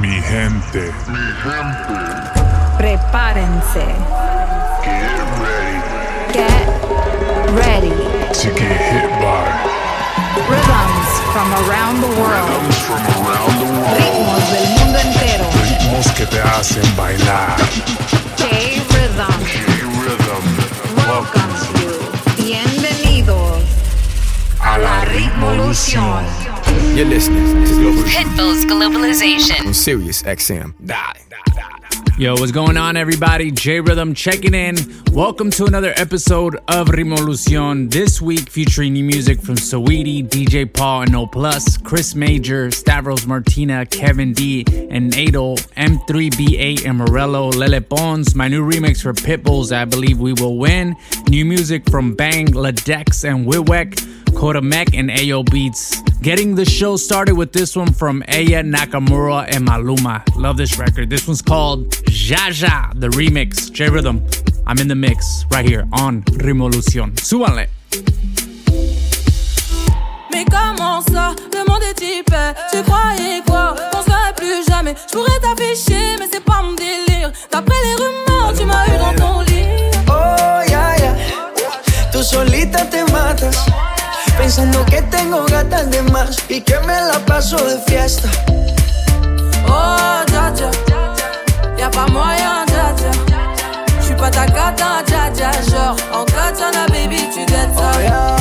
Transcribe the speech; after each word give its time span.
Mi 0.00 0.20
gente. 0.22 0.92
Prepárense. 2.78 3.84
Get 4.84 5.18
ready. 5.42 5.78
Get 6.32 6.66
ready. 7.52 7.94
To 8.32 8.48
get 8.54 8.80
hit 8.90 9.10
by 9.20 9.46
Rhythms 10.48 11.10
from 11.32 11.48
around 11.66 12.00
the 12.00 12.06
world. 12.20 12.48
rhythms 12.48 12.78
from 12.86 13.02
around 13.26 13.54
the 13.58 13.66
world. 13.66 13.96
Ritmos 13.98 14.44
del 14.52 14.66
mundo 14.78 14.98
entero. 15.00 15.44
Ritmos 15.62 16.06
que 16.12 16.26
te 16.26 16.40
hacen 16.40 16.96
bailar. 16.96 17.56
J-Rhythm 18.36 19.40
J-Rhythm. 19.44 20.44
welcomes 21.08 21.62
you. 21.80 22.44
Bienvenidos 22.44 23.62
a 24.60 24.78
la 24.78 25.04
Ritmolución. 25.06 26.47
You're 26.68 27.06
listening 27.06 27.44
to 27.64 27.72
Global 27.80 28.02
Pitbull's 28.02 28.64
Globalization. 28.64 29.66
on 29.66 29.74
Sirius 29.74 30.22
XM. 30.22 30.74
Die. 30.84 31.14
Yo, 32.18 32.34
what's 32.34 32.50
going 32.50 32.76
on, 32.76 32.96
everybody? 32.96 33.52
J 33.52 33.78
Rhythm 33.80 34.12
checking 34.12 34.52
in. 34.52 34.74
Welcome 35.12 35.50
to 35.52 35.66
another 35.66 35.92
episode 35.96 36.56
of 36.66 36.88
Rimolucion. 36.88 37.92
This 37.92 38.20
week 38.20 38.50
featuring 38.50 38.94
new 38.94 39.04
music 39.04 39.40
from 39.40 39.54
Saweetie, 39.54 40.28
DJ 40.28 40.70
Paul 40.72 41.02
and 41.02 41.14
O 41.14 41.28
Plus, 41.28 41.76
Chris 41.76 42.16
Major, 42.16 42.72
Stavros 42.72 43.24
Martina, 43.24 43.86
Kevin 43.86 44.32
D, 44.32 44.64
and 44.90 45.12
Nado, 45.12 45.56
M3B8 45.76 46.84
and 46.84 46.98
Morello, 46.98 47.50
Lele 47.50 47.80
Pons. 47.80 48.34
My 48.34 48.48
new 48.48 48.68
remix 48.68 49.00
for 49.00 49.12
Pitbulls, 49.12 49.70
I 49.70 49.84
Believe 49.84 50.18
We 50.18 50.32
Will 50.32 50.58
Win. 50.58 50.96
New 51.28 51.44
music 51.44 51.88
from 51.88 52.16
Bang, 52.16 52.48
Ladex, 52.48 53.22
and 53.22 53.46
Wiwek. 54.30 54.38
Kodamek 54.38 54.98
and 54.98 55.10
Ayo 55.10 55.44
Beats. 55.50 56.02
Getting 56.22 56.54
the 56.54 56.64
show 56.64 56.96
started 56.96 57.34
with 57.36 57.52
this 57.52 57.76
one 57.76 57.92
from 57.92 58.22
Aya 58.28 58.62
Nakamura 58.62 59.46
and 59.54 59.66
Maluma. 59.66 60.22
Love 60.36 60.56
this 60.56 60.78
record. 60.78 61.10
This 61.10 61.26
one's 61.26 61.42
called 61.42 61.90
Jaja, 62.06 62.98
the 62.98 63.08
remix. 63.08 63.72
J 63.72 63.88
Rhythm. 63.88 64.22
I'm 64.66 64.78
in 64.78 64.88
the 64.88 64.94
mix 64.94 65.44
right 65.50 65.66
here 65.66 65.86
on 65.92 66.22
Revolution. 66.44 67.12
Súbanle. 67.16 67.68
Mais 70.30 70.44
comment 70.44 71.00
ça, 71.00 71.34
le 71.52 71.64
monde 71.66 71.82
est 71.82 72.00
hyper 72.00 72.54
Tu 72.70 72.82
croyais 72.82 73.40
quoi, 73.46 73.74
qu'on 73.90 74.02
serait 74.02 74.34
plus 74.36 74.64
jamais 74.68 74.94
Je 75.08 75.12
pourrais 75.16 75.40
t'afficher, 75.40 76.16
mais 76.18 76.26
c'est 76.30 76.44
pas 76.44 76.62
mon 76.62 76.74
délire 76.74 77.32
D'après 77.50 77.74
les 77.82 77.94
rumeurs, 77.94 78.52
tu 78.56 78.64
m'as 78.66 78.86
eu 78.86 78.98
dans 78.98 79.14
ton 79.14 79.40
lit 79.40 79.64
Oh, 80.06 80.70
ya, 80.70 80.96
ya. 80.98 81.16
Tú 82.12 82.22
solita 82.22 82.84
te 82.84 83.10
matas. 83.10 83.87
Pensando 84.38 84.84
que 84.86 85.02
tengo 85.02 85.44
gatas 85.46 85.90
de 85.90 86.02
más 86.02 86.36
y 86.48 86.60
que 86.60 86.78
me 86.80 87.00
la 87.00 87.18
paso 87.26 87.56
de 87.56 87.78
fiesta. 87.86 88.30
Oh, 89.68 90.22
dja 90.26 90.50
dja 90.52 90.70
Y'a 91.76 91.90
pas 91.90 92.10
moyen, 92.10 92.64
dja 92.66 92.92
dja 92.96 93.10
J'suis 94.00 94.16
pas 94.16 94.30
ta 94.30 94.46
gata, 94.46 95.02
dja 95.06 95.30
dja 95.30 95.50
Genre, 95.68 96.02
en 96.14 96.24
katana, 96.24 96.86
baby, 96.88 97.28
tu 97.32 97.40
dettes 97.40 97.76
Oh, 97.76 98.00
ya. 98.00 98.38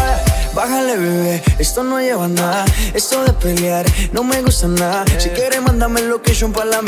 Bájale, 0.54 0.98
bebé, 0.98 1.44
esto 1.60 1.84
no 1.84 2.00
lleva 2.00 2.28
nada. 2.28 2.66
Esto 2.96 3.24
de 3.26 3.34
pelear 3.34 3.86
no 4.12 4.24
me 4.24 4.42
gusta 4.42 4.68
nada. 4.68 5.06
Si 5.20 5.30
quieres, 5.30 5.62
mándame 5.62 6.00
el 6.00 6.10
location 6.10 6.52
para 6.52 6.66
la. 6.66 6.80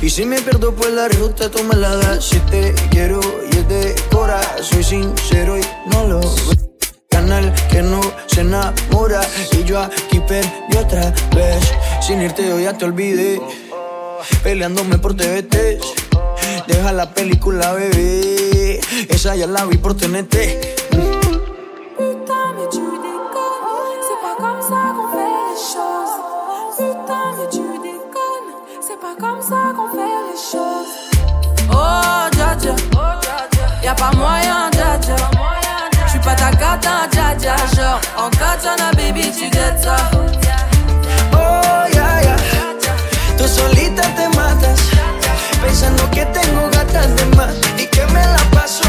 Y 0.00 0.10
si 0.10 0.24
me 0.24 0.40
pierdo 0.40 0.72
por 0.74 0.90
la 0.90 1.08
ruta, 1.08 1.48
tú 1.50 1.64
me 1.64 1.74
la 1.74 1.96
das. 1.96 2.24
Si 2.24 2.38
te 2.50 2.74
quiero 2.90 3.20
y 3.50 3.56
es 3.56 3.68
de 3.68 3.94
cora, 4.12 4.40
soy 4.60 4.84
sincero 4.84 5.58
y 5.58 5.61
yo 9.72 9.80
aquí 9.80 10.20
perdí 10.20 10.76
otra 10.78 11.14
vez. 11.34 11.72
Sin 12.00 12.20
irte, 12.20 12.46
yo 12.46 12.60
ya 12.60 12.76
te 12.76 12.84
olvidé. 12.84 13.40
Peleándome 14.42 14.98
por 14.98 15.14
TVT. 15.14 15.80
Deja 16.66 16.92
la 16.92 17.12
película, 17.14 17.72
bebé. 17.72 18.80
Esa 19.08 19.34
ya 19.34 19.46
la 19.46 19.64
vi 19.64 19.78
por 19.78 19.96
TNT. 19.96 20.36
Oh, 31.74 32.28
Y'a 33.82 33.94
pas 33.94 34.14
moyen, 34.14 34.70
dja 34.70 34.98
dja 34.98 35.16
J'suis 36.06 36.20
pas 36.20 36.36
ta 36.36 36.50
gata, 36.52 37.08
dja 37.10 37.34
dja 37.34 37.56
Genre, 37.74 38.00
en 38.24 38.30
katana, 38.30 38.90
baby, 38.92 39.32
tu 39.32 39.50
dettes 39.50 39.82
ça 39.82 39.96
Oh, 41.32 41.86
ya, 41.92 42.22
ya. 42.22 42.36
Tú 43.36 43.48
solita 43.48 44.02
te 44.16 44.28
matas. 44.36 44.80
Pensando 45.62 46.08
que 46.10 46.24
tengo 46.26 46.68
gatas 46.70 47.08
de 47.16 47.24
más 47.36 47.54
y 47.78 47.86
que 47.86 48.06
me 48.14 48.24
la 48.34 48.44
paso. 48.52 48.84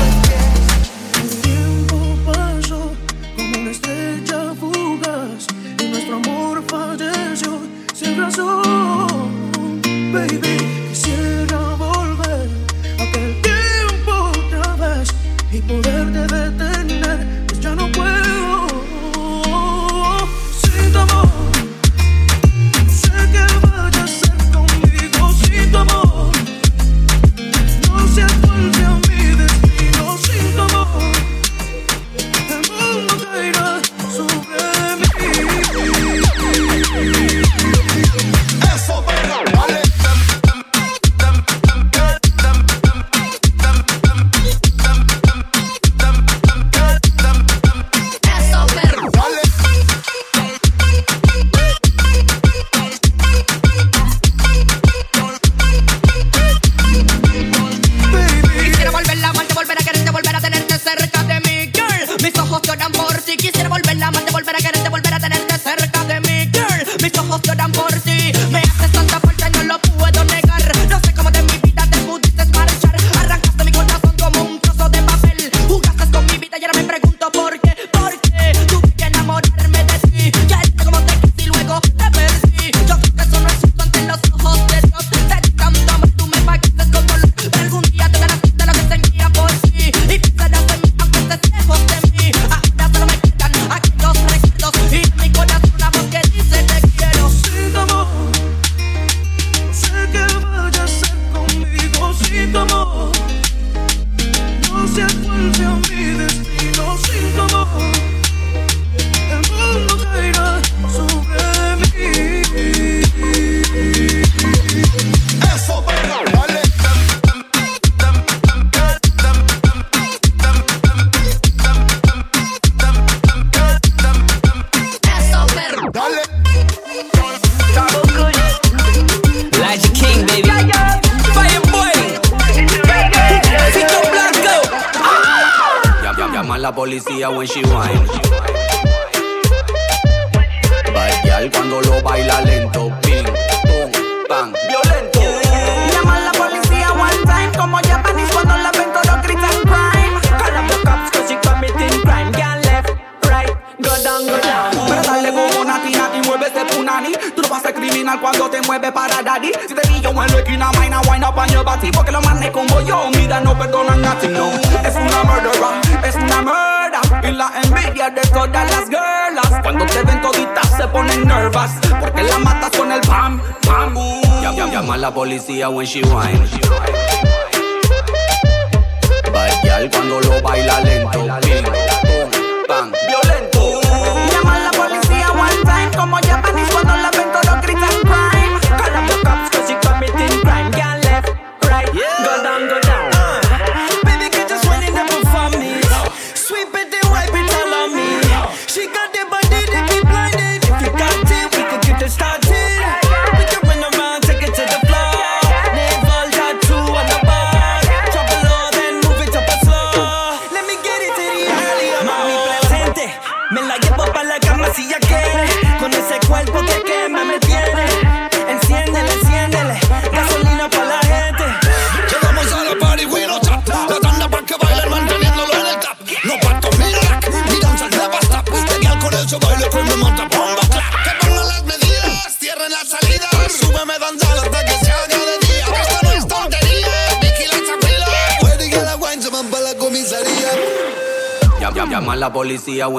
El 1.22 1.30
tiempo 1.42 1.98
pasó 2.26 2.94
como 3.36 3.58
una 3.60 3.72
estrella 3.72 4.54
fugaz 4.60 5.48
y 5.80 5.86
nuestro 5.90 6.16
amor 6.18 6.64
falleció 6.70 7.60
sin 7.94 8.22
razón. 8.22 9.42
Baby, 10.14 10.43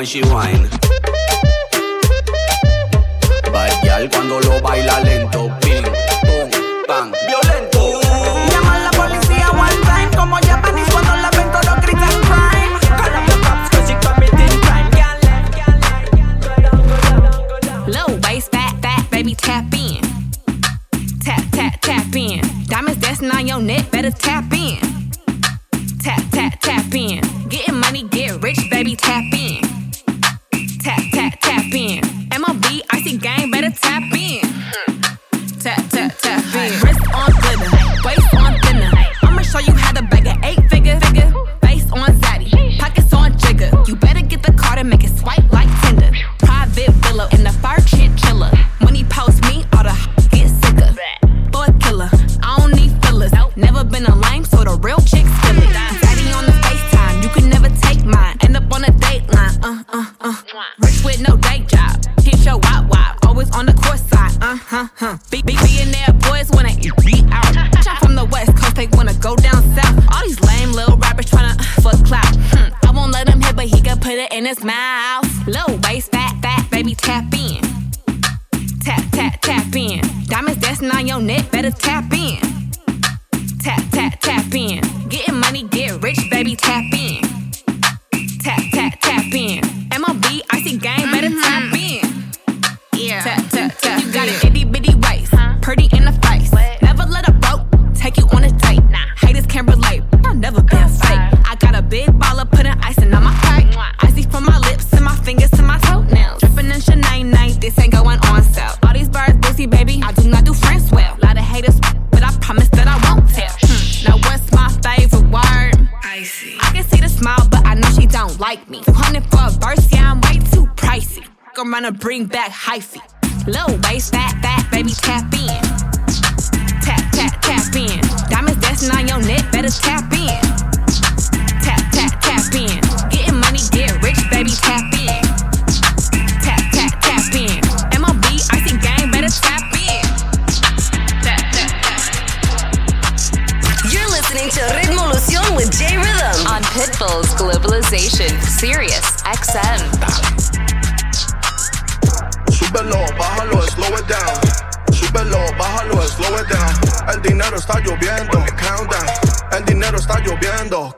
when 0.05 0.09
she 0.09 0.34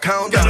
countdown. 0.01 0.46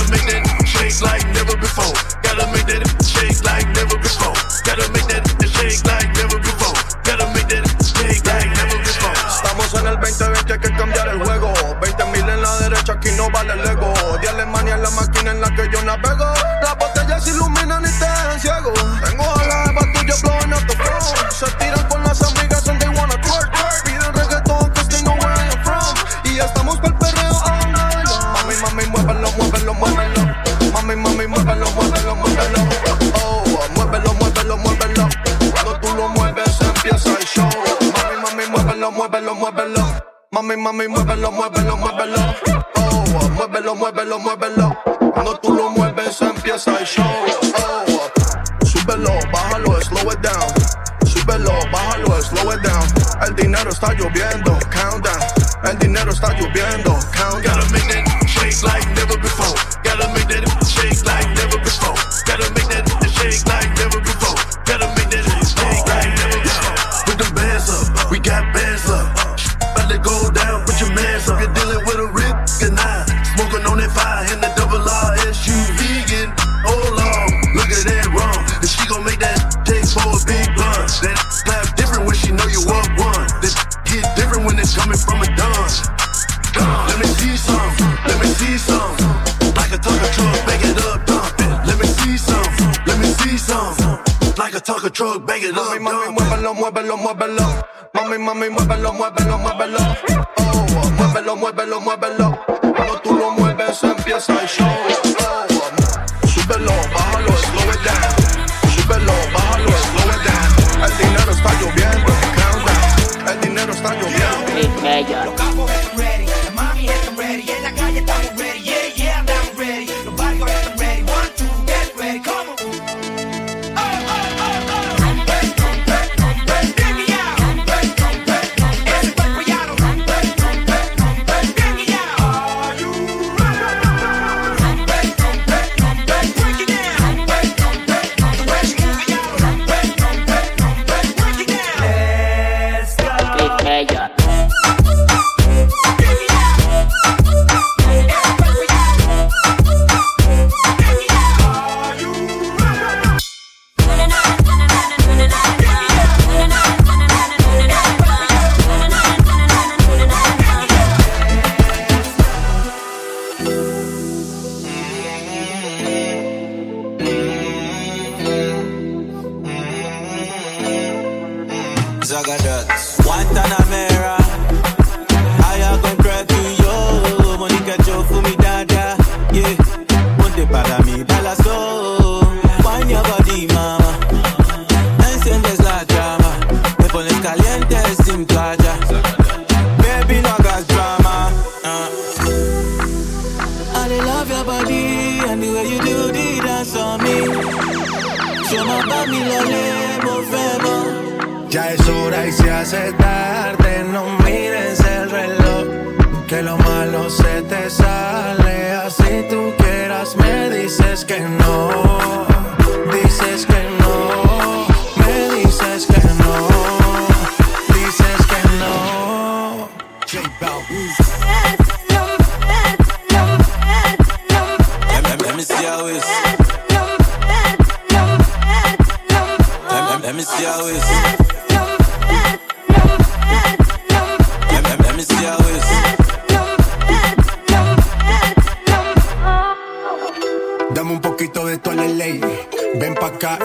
lo 41.30 41.42
a. 41.42 41.55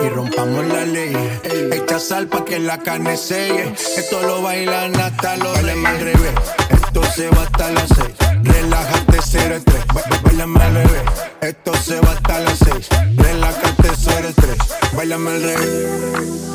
y 0.00 0.08
rompamos 0.08 0.66
la 0.66 0.84
ley. 0.84 1.14
Echa 1.72 1.98
sal 1.98 2.26
pa' 2.26 2.44
que 2.44 2.58
la 2.58 2.78
carne 2.78 3.16
selle. 3.16 3.74
Esto 3.96 4.22
lo 4.22 4.42
bailan 4.42 4.98
hasta 4.98 5.36
los 5.36 5.52
Bailame 5.54 5.88
al 5.88 6.00
revés. 6.00 6.34
Esto 6.70 7.02
se 7.14 7.28
va 7.30 7.42
hasta 7.42 7.70
las 7.70 7.88
seis. 7.88 8.14
Relájate, 8.42 9.18
cero 9.22 9.54
estrés. 9.56 9.84
Bailame 10.24 10.62
al 10.62 10.74
revés. 10.74 11.02
Esto 11.40 11.74
se 11.74 12.00
va 12.00 12.12
hasta 12.12 12.40
las 12.40 12.58
seis. 12.58 12.88
Relájate, 13.16 13.88
cero 13.96 14.28
estrés. 14.28 14.58
Bailame 14.96 15.30
al 15.30 15.42
revés. 15.42 16.52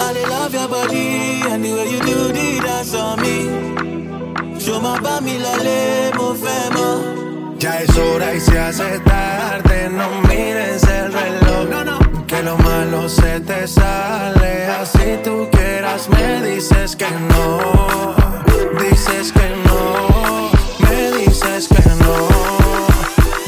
I 0.00 0.26
love 0.28 0.52
your 0.52 0.68
body 0.68 1.42
and 1.50 1.64
the 1.64 1.72
way 1.72 1.90
you 1.90 2.00
do 2.00 2.32
the 2.32 2.60
dance 2.66 2.94
on 2.94 3.20
me. 3.20 4.58
Yo 4.58 4.80
me 4.80 5.00
pa' 5.00 5.20
mi 5.20 5.38
la 5.38 5.56
le, 5.56 6.10
movemos. 6.16 7.24
Ya 7.58 7.80
es 7.80 7.96
hora 7.96 8.34
y 8.34 8.40
se 8.40 8.58
hace 8.58 8.98
tarde, 9.00 9.88
no 9.90 10.08
mires 10.28 10.82
el 10.84 11.12
reloj. 11.12 11.68
No, 11.70 11.84
no 11.84 12.03
que 12.34 12.42
lo 12.42 12.56
malo 12.58 13.08
se 13.08 13.40
te 13.40 13.66
sale. 13.68 14.66
Así 14.66 15.18
tú 15.22 15.48
quieras, 15.52 16.08
me 16.08 16.42
dices 16.42 16.96
que 16.96 17.10
no. 17.10 18.14
Dices 18.80 19.32
que 19.32 19.48
no. 19.66 20.50
Me 20.80 21.12
dices 21.18 21.68
que 21.68 21.82
no. 22.02 22.14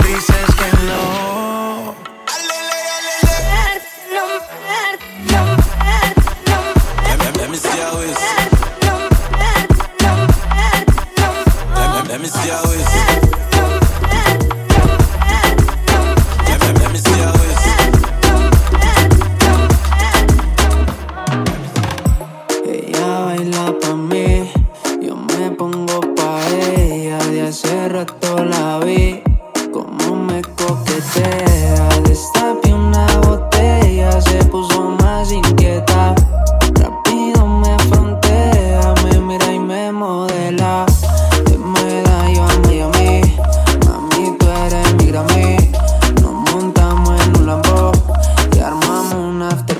Dices 0.06 0.48
que 0.60 0.70
no. 0.86 1.94
Let 7.38 7.50
me 7.50 7.56
see 7.56 7.80
how 7.80 8.00
it. 8.00 8.16
Let 12.08 12.20
me 12.20 12.28
see 12.28 12.50
how 12.50 12.72
it. 12.72 13.05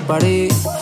Buddy. 0.07 0.76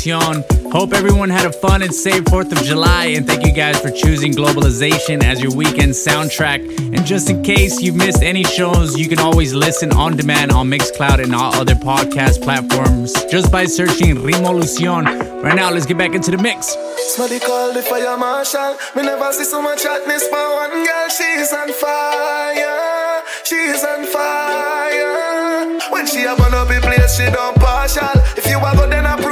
Globalizacion. 0.00 0.72
Hope 0.72 0.92
everyone 0.92 1.28
had 1.30 1.46
a 1.46 1.52
fun 1.52 1.82
and 1.82 1.94
safe 1.94 2.24
4th 2.24 2.52
of 2.52 2.62
July, 2.64 3.06
and 3.06 3.26
thank 3.26 3.44
you 3.44 3.52
guys 3.52 3.80
for 3.80 3.90
choosing 3.90 4.32
Globalization 4.32 5.22
as 5.22 5.40
your 5.42 5.52
weekend 5.52 5.92
soundtrack. 5.92 6.60
And 6.78 7.04
just 7.04 7.28
in 7.28 7.42
case 7.42 7.80
you've 7.80 7.96
missed 7.96 8.22
any 8.22 8.44
shows, 8.44 8.98
you 8.98 9.08
can 9.08 9.18
always 9.18 9.52
listen 9.52 9.92
on 9.92 10.16
demand 10.16 10.52
on 10.52 10.70
Mixcloud 10.70 11.22
and 11.22 11.34
all 11.34 11.54
other 11.54 11.74
podcast 11.74 12.42
platforms 12.42 13.12
just 13.30 13.50
by 13.50 13.64
searching 13.66 14.16
Rimolucion. 14.16 15.42
Right 15.42 15.56
now, 15.56 15.70
let's 15.70 15.86
get 15.86 15.98
back 15.98 16.14
into 16.14 16.30
the 16.30 16.38
mix. 16.38 16.76
Smelly 17.14 17.40
call 17.40 17.72
the 17.74 17.82
fire 17.82 18.16
marshal. 18.16 18.76
We 18.94 19.02
never 19.02 19.32
see 19.32 19.44
so 19.44 19.60
much 19.60 19.82
hotness 19.82 20.26
for 20.28 20.54
one 20.56 20.84
girl. 20.84 21.08
She's 21.08 21.52
on 21.52 21.72
fire. 21.72 23.22
She's 23.44 23.84
on 23.84 24.06
fire. 24.06 25.80
When 25.90 26.06
she 26.06 26.22
a 26.24 26.36
burn 26.36 26.54
up 26.54 26.68
the 26.68 26.78
place, 26.80 27.16
she 27.16 27.24
don't 27.30 27.56
partial. 27.56 28.08
If 28.36 28.46
you 28.46 28.58
a 28.58 28.76
go, 28.76 28.88
then 28.88 29.06
I. 29.06 29.29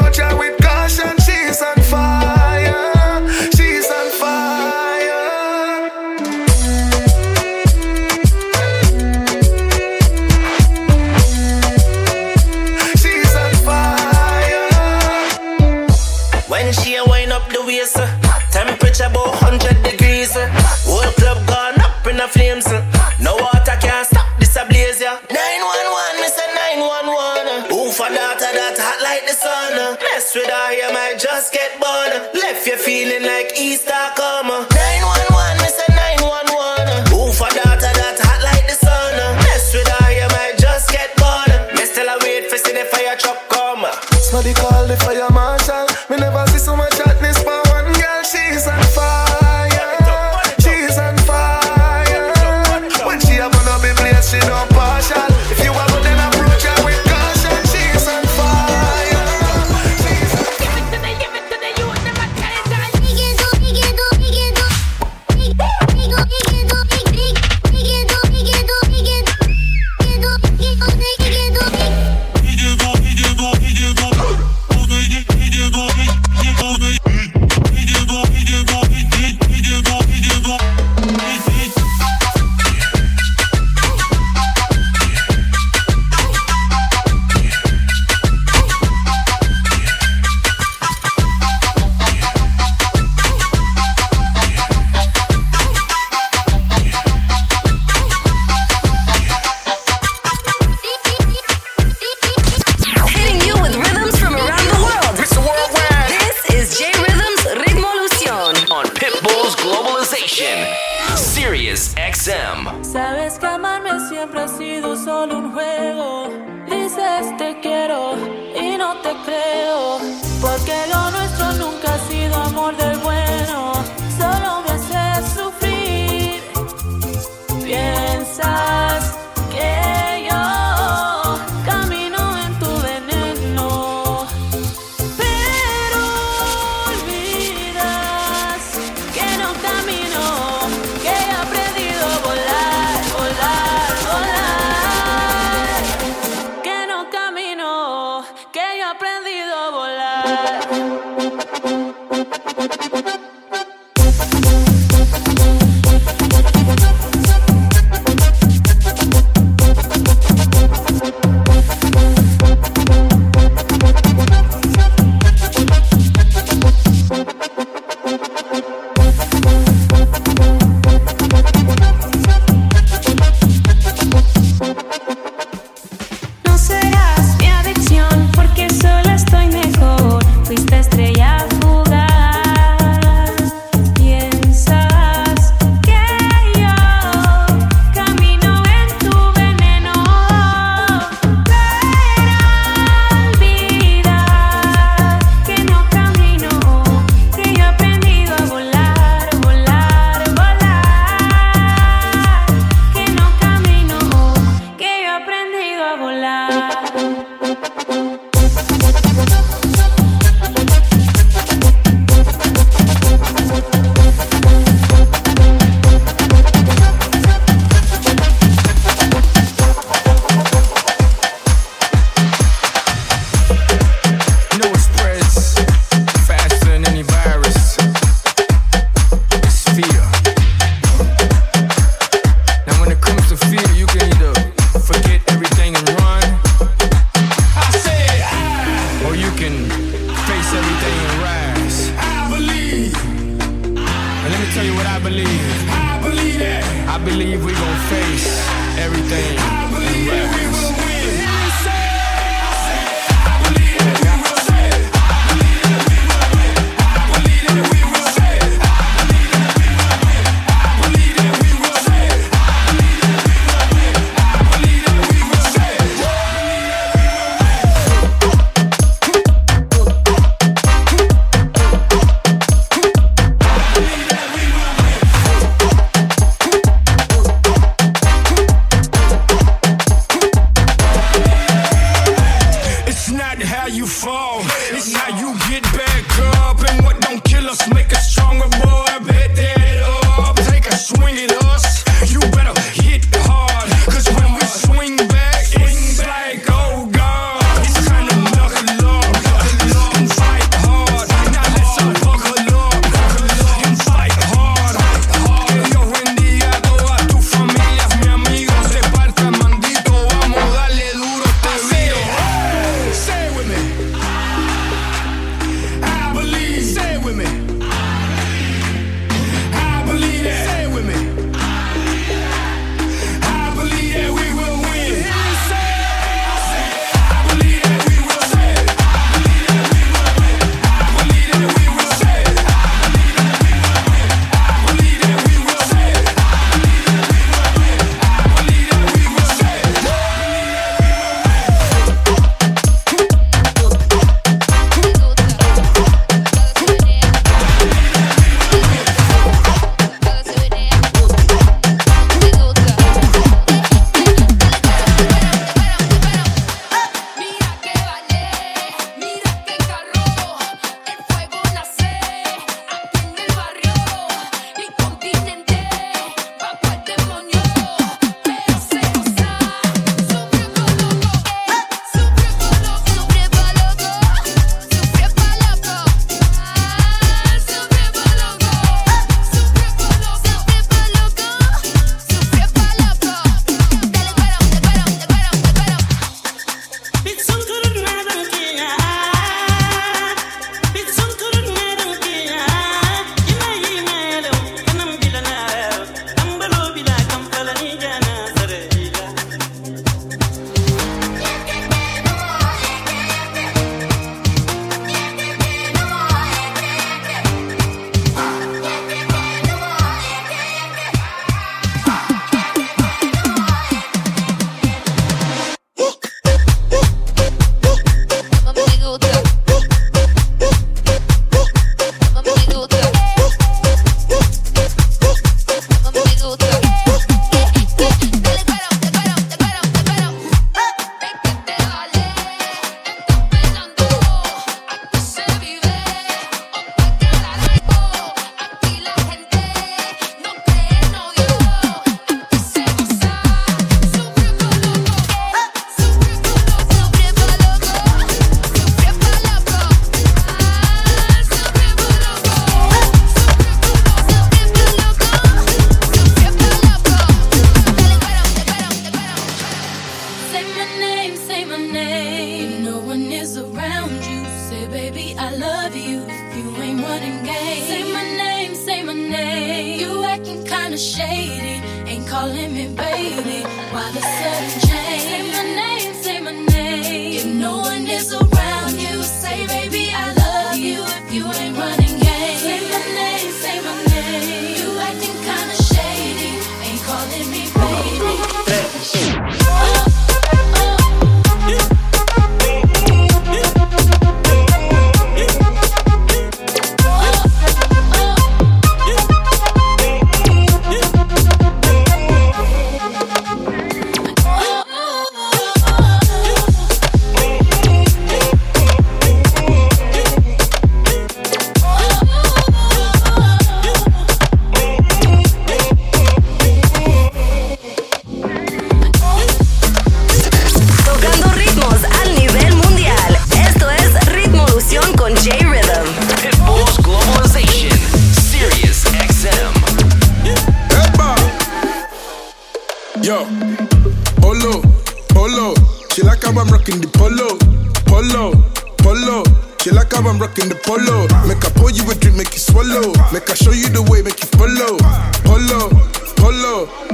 with 30.38 30.50
her, 30.50 30.72
you 30.72 30.92
might 30.92 31.18
just 31.18 31.52
get 31.52 31.80
burned. 31.80 32.14
Left 32.34 32.66
you 32.66 32.76
feeling 32.76 33.24
like 33.26 33.58
Easter 33.58 34.04
coma. 34.14 34.66
911, 34.70 35.58
Mr. 35.64 35.86
911. 35.90 37.10
Who 37.10 37.32
for 37.34 37.50
daughter 37.50 37.92
that 37.98 38.18
hot 38.22 38.40
like 38.46 38.66
the 38.70 38.78
sun? 38.78 39.18
Mess 39.42 39.74
with 39.74 39.88
her, 39.88 40.10
you 40.14 40.28
might 40.36 40.54
just 40.58 40.90
get 40.90 41.10
burned. 41.18 41.74
Me 41.74 41.84
still 41.84 42.08
a 42.08 42.16
wait 42.22 42.46
for 42.50 42.58
see 42.58 42.72
the 42.72 42.86
fire 42.86 43.16
truck 43.18 43.48
come. 43.48 43.84
Somebody 44.22 44.54
call 44.54 44.86
the 44.86 44.96
fire 44.96 45.30
marshal. 45.30 45.87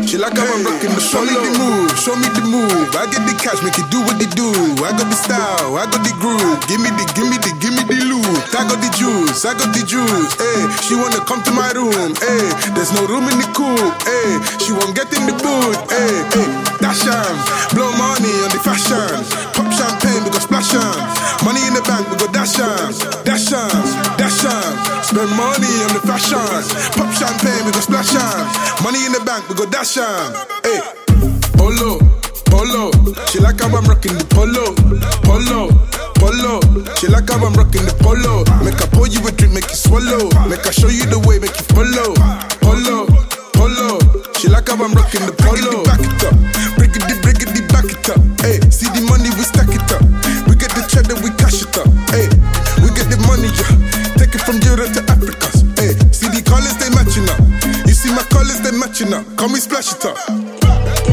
She 0.04 0.18
like 0.18 0.36
I'm 0.36 0.60
rocking 0.60 0.92
the 0.92 1.00
Show 1.00 1.24
me 1.24 1.32
the 1.32 1.52
move, 1.56 1.88
show 1.96 2.12
me 2.12 2.28
the 2.36 2.44
move. 2.44 2.92
I 2.92 3.08
get 3.08 3.24
the 3.24 3.32
cash, 3.40 3.64
make 3.64 3.80
you 3.80 3.88
do 3.88 4.04
what 4.04 4.20
they 4.20 4.28
do. 4.36 4.52
I 4.84 4.92
got 4.92 5.08
the 5.08 5.16
style, 5.16 5.80
I 5.80 5.88
got 5.88 6.04
the 6.04 6.12
groove. 6.20 6.60
Give 6.68 6.76
me 6.76 6.92
the, 6.92 7.04
give 7.16 7.24
me 7.24 7.40
the, 7.40 7.50
give 7.56 7.72
me 7.72 7.82
the 7.88 8.04
loot. 8.04 8.44
I 8.52 8.68
got 8.68 8.84
the 8.84 8.90
juice, 8.92 9.48
I 9.48 9.56
got 9.56 9.72
the 9.72 9.80
juice. 9.80 10.36
Hey, 10.36 10.60
she 10.84 10.92
wanna 10.92 11.24
come 11.24 11.40
to 11.48 11.52
my 11.56 11.72
room. 11.72 12.12
Hey, 12.20 12.44
there's 12.76 12.92
no 12.92 13.08
room 13.08 13.24
in 13.32 13.36
the 13.40 13.48
coupe. 13.56 13.96
Hey, 14.04 14.36
she 14.60 14.76
won't 14.76 14.92
get 14.92 15.08
in 15.16 15.24
the 15.24 15.36
boot. 15.40 15.76
Hey, 15.88 16.12
hey, 16.36 16.48
dash 16.84 17.00
blow 17.72 17.88
money 17.96 18.34
on 18.44 18.50
the 18.52 18.60
fashion. 18.60 19.43
Champagne, 19.74 20.22
we 20.24 20.30
go 20.30 20.38
splash 20.38 20.72
'em. 20.74 20.94
Money 21.44 21.66
in 21.66 21.74
the 21.74 21.82
bank, 21.82 22.08
we 22.10 22.16
go 22.16 22.26
dash 22.28 22.58
'em. 22.58 22.94
dash 23.24 23.52
'em. 23.52 23.68
dash 24.16 24.44
'em. 24.44 25.02
Spend 25.02 25.30
money 25.36 25.72
on 25.84 25.90
the 25.94 26.00
fashion. 26.06 26.62
Pop 26.94 27.10
champagne, 27.18 27.64
we 27.66 27.72
go 27.72 27.80
splash 27.80 28.14
'em. 28.14 28.46
Money 28.84 29.04
in 29.06 29.12
the 29.12 29.20
bank, 29.26 29.42
we 29.48 29.54
go 29.54 29.66
dash 29.66 29.96
'em. 29.98 30.32
Hey, 30.62 30.80
polo, 31.58 31.98
polo. 32.50 32.90
She 33.30 33.40
like 33.40 33.60
how 33.60 33.76
I'm 33.76 33.84
rocking 33.84 34.16
the 34.16 34.24
polo, 34.30 34.74
polo, 35.26 35.68
polo. 36.20 36.60
She 36.98 37.08
like 37.08 37.28
how 37.28 37.44
I'm 37.44 37.54
rocking 37.54 37.84
the 37.84 37.94
polo. 37.98 38.44
Make 38.62 38.80
I 38.80 38.86
pour 38.94 39.08
you 39.08 39.20
a 39.26 39.32
drink, 39.32 39.54
make 39.54 39.68
you 39.70 39.76
swallow. 39.76 40.30
Make 40.48 40.66
I 40.66 40.70
show 40.70 40.88
you 40.88 41.06
the 41.06 41.18
way, 41.26 41.38
make 41.38 41.56
you 41.58 41.66
follow. 41.74 42.14
Polo, 42.62 43.06
polo. 43.52 43.98
She 44.38 44.48
like 44.48 44.68
how 44.68 44.78
I'm 44.78 44.94
rocking 44.94 45.26
the 45.26 45.32
polo. 45.32 45.82
Back 45.84 46.00
it 46.00 46.24
up, 46.24 46.34
break 46.78 46.94
it, 46.94 47.22
break 47.22 47.42
it, 47.42 47.53
back 47.74 47.90
it 47.90 48.08
up. 48.08 48.22
Hey, 48.38 48.62
see 48.70 48.86
the 48.94 49.02
money, 49.10 49.34
we 49.34 49.42
stack 49.42 49.66
it 49.74 49.90
up. 49.90 50.06
We 50.46 50.54
get 50.54 50.70
the 50.78 50.86
cheddar, 50.86 51.18
we 51.26 51.34
cash 51.34 51.58
it 51.66 51.74
up. 51.74 51.90
Hey, 52.14 52.30
we 52.86 52.94
get 52.94 53.10
the 53.10 53.18
money, 53.26 53.50
yeah. 53.50 53.74
Take 54.14 54.38
it 54.38 54.42
from 54.46 54.62
Europe 54.62 54.94
to 54.94 55.02
Africa. 55.10 55.50
Hey, 55.74 55.98
see 56.14 56.30
the 56.30 56.38
colors, 56.46 56.78
they 56.78 56.90
matching 56.94 57.26
up. 57.26 57.42
You 57.82 57.94
see 57.94 58.14
my 58.14 58.22
colors, 58.30 58.62
they 58.62 58.70
matching 58.70 59.12
up. 59.12 59.26
Come 59.36 59.52
we 59.52 59.58
splash 59.58 59.90
it 59.90 60.06
up. 60.06 61.03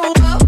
oh. 0.00 0.47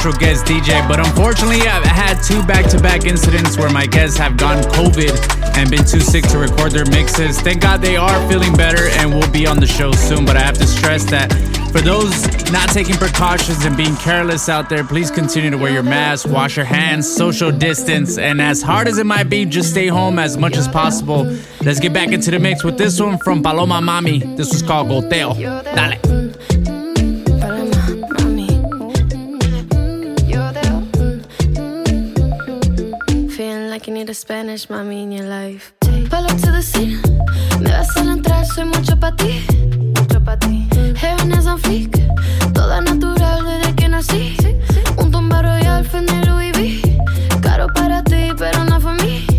Special 0.00 0.18
guest 0.18 0.46
DJ, 0.46 0.88
but 0.88 0.98
unfortunately 0.98 1.60
I've 1.68 1.84
had 1.84 2.22
two 2.22 2.42
back-to-back 2.44 3.04
incidents 3.04 3.58
where 3.58 3.68
my 3.68 3.84
guests 3.84 4.16
have 4.16 4.38
gotten 4.38 4.64
COVID 4.72 5.58
and 5.58 5.70
been 5.70 5.84
too 5.84 6.00
sick 6.00 6.24
to 6.28 6.38
record 6.38 6.72
their 6.72 6.86
mixes. 6.86 7.38
Thank 7.38 7.60
God 7.60 7.82
they 7.82 7.98
are 7.98 8.26
feeling 8.30 8.54
better 8.54 8.88
and 8.92 9.12
will 9.12 9.30
be 9.30 9.46
on 9.46 9.60
the 9.60 9.66
show 9.66 9.92
soon, 9.92 10.24
but 10.24 10.38
I 10.38 10.40
have 10.40 10.56
to 10.56 10.66
stress 10.66 11.04
that 11.10 11.30
for 11.70 11.82
those 11.82 12.10
not 12.50 12.70
taking 12.70 12.94
precautions 12.94 13.66
and 13.66 13.76
being 13.76 13.94
careless 13.96 14.48
out 14.48 14.70
there, 14.70 14.84
please 14.84 15.10
continue 15.10 15.50
to 15.50 15.58
wear 15.58 15.70
your 15.70 15.82
mask, 15.82 16.26
wash 16.30 16.56
your 16.56 16.64
hands, 16.64 17.06
social 17.06 17.52
distance, 17.52 18.16
and 18.16 18.40
as 18.40 18.62
hard 18.62 18.88
as 18.88 18.96
it 18.96 19.04
might 19.04 19.28
be, 19.28 19.44
just 19.44 19.68
stay 19.68 19.88
home 19.88 20.18
as 20.18 20.38
much 20.38 20.56
as 20.56 20.66
possible. 20.66 21.24
Let's 21.62 21.78
get 21.78 21.92
back 21.92 22.12
into 22.12 22.30
the 22.30 22.38
mix 22.38 22.64
with 22.64 22.78
this 22.78 22.98
one 22.98 23.18
from 23.18 23.42
Paloma 23.42 23.82
Mami. 23.82 24.34
This 24.34 24.50
was 24.50 24.62
called 24.62 24.88
Goteo. 24.88 25.34
Dale. 25.74 26.79
Need 34.00 34.08
a 34.08 34.14
Spanish 34.14 34.70
mommy 34.70 35.02
in 35.02 35.12
your 35.12 35.26
life. 35.26 35.74
Up 35.82 36.26
to 36.40 36.50
the 36.50 36.62
scene. 36.62 37.02
Me 37.60 37.70
vas 37.70 37.94
a 37.96 38.00
entrar, 38.00 38.46
soy 38.46 38.64
mucho 38.64 38.96
pa' 38.98 39.10
ti. 39.10 39.44
Mucho 39.94 40.18
pa' 40.24 40.36
ti. 40.36 40.66
Heaven 40.96 41.32
on 41.46 41.58
fleek. 41.58 41.92
Toda 42.54 42.80
natural 42.80 43.44
desde 43.44 43.74
que 43.74 43.88
nací. 43.88 44.36
Un 44.96 45.10
tumba 45.10 45.42
royal, 45.42 45.84
Fendi 45.84 46.14
Louis 46.26 46.52
V. 46.52 46.80
Caro 47.42 47.66
para 47.74 48.02
ti, 48.02 48.32
pero 48.38 48.64
no 48.64 48.80
for 48.80 48.94
me. 48.94 49.29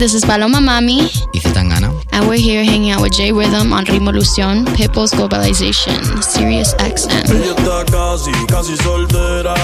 This 0.00 0.14
is 0.14 0.24
Paloma 0.24 0.58
Mami, 0.60 1.00
Y 1.34 1.40
Zetangana. 1.40 1.92
and 2.12 2.26
we're 2.26 2.40
here 2.40 2.64
hanging 2.64 2.90
out 2.90 3.02
with 3.02 3.12
J 3.12 3.32
Rhythm 3.32 3.70
on 3.72 3.84
Revolution, 3.84 4.64
Pitbull's 4.74 5.12
Globalization, 5.12 6.00
Sirius 6.24 6.72
XM. 6.80 7.28
Ella 7.28 7.52
está 7.54 7.84
casi, 7.84 8.32
casi 8.48 8.76
soltera. 8.78 9.54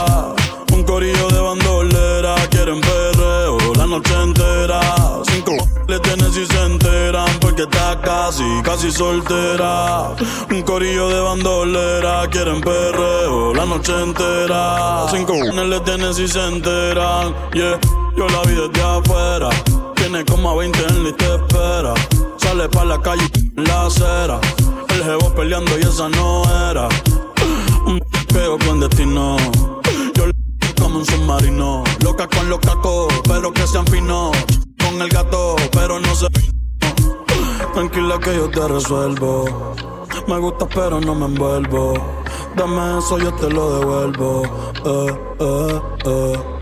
Un 0.72 0.84
corillo 0.84 1.28
de 1.28 1.40
bandolera. 1.40 2.34
Quieren 2.50 2.80
perreo 2.82 3.56
la 3.76 3.86
noche 3.86 4.12
entera. 4.22 4.80
Cinco 5.24 5.56
le 5.88 5.98
tienen 6.00 6.30
si 6.30 6.44
se 6.44 6.62
enteran. 6.64 7.28
Porque 7.40 7.62
está 7.62 7.98
casi, 8.02 8.44
casi 8.62 8.92
soltera. 8.92 10.14
Un 10.50 10.62
corillo 10.62 11.08
de 11.08 11.20
bandolera. 11.20 12.28
Quieren 12.30 12.60
perreo 12.60 13.54
la 13.54 13.64
noche 13.64 13.92
entera. 14.02 15.06
Cinco 15.10 15.32
le 15.34 15.80
tienen 15.80 16.12
si 16.12 16.28
se 16.28 16.46
enteran. 16.46 17.34
Yeah, 17.54 17.80
yo 18.16 18.28
la 18.28 18.42
vi 18.42 18.54
desde 18.54 18.82
afuera. 18.82 19.48
Como 20.24 20.50
a 20.50 20.54
20 20.54 20.78
en 20.86 21.04
lista 21.04 21.28
de 21.28 21.36
espera. 21.36 21.94
Sale 22.38 22.68
pa' 22.70 22.84
la 22.86 22.98
calle 23.02 23.28
en 23.56 23.64
la 23.64 23.86
acera. 23.86 24.40
El 24.88 25.04
jevo 25.04 25.34
peleando 25.34 25.78
y 25.78 25.82
esa 25.82 26.08
no 26.08 26.42
era. 26.70 26.88
Un 27.84 28.00
peo 28.32 28.56
con 28.58 28.80
destino. 28.80 29.36
Yo 30.14 30.26
le 30.26 30.32
como 30.80 31.00
un 31.00 31.04
submarino. 31.04 31.84
Loca 32.02 32.26
con 32.28 32.48
los 32.48 32.58
cacos, 32.60 33.12
pero 33.28 33.52
que 33.52 33.66
sean 33.66 33.86
finos. 33.88 34.34
Con 34.78 35.02
el 35.02 35.08
gato, 35.10 35.56
pero 35.72 36.00
no 36.00 36.14
se. 36.14 36.28
Tranquila 37.74 38.18
que 38.18 38.36
yo 38.36 38.48
te 38.48 38.66
resuelvo. 38.68 39.74
Me 40.26 40.38
gusta, 40.38 40.66
pero 40.66 40.98
no 40.98 41.14
me 41.14 41.26
envuelvo. 41.26 41.92
Dame 42.56 42.98
eso, 42.98 43.18
yo 43.18 43.34
te 43.34 43.50
lo 43.50 43.78
devuelvo. 43.78 44.42
Eh, 44.82 45.20
eh, 45.40 45.80
eh. 46.06 46.55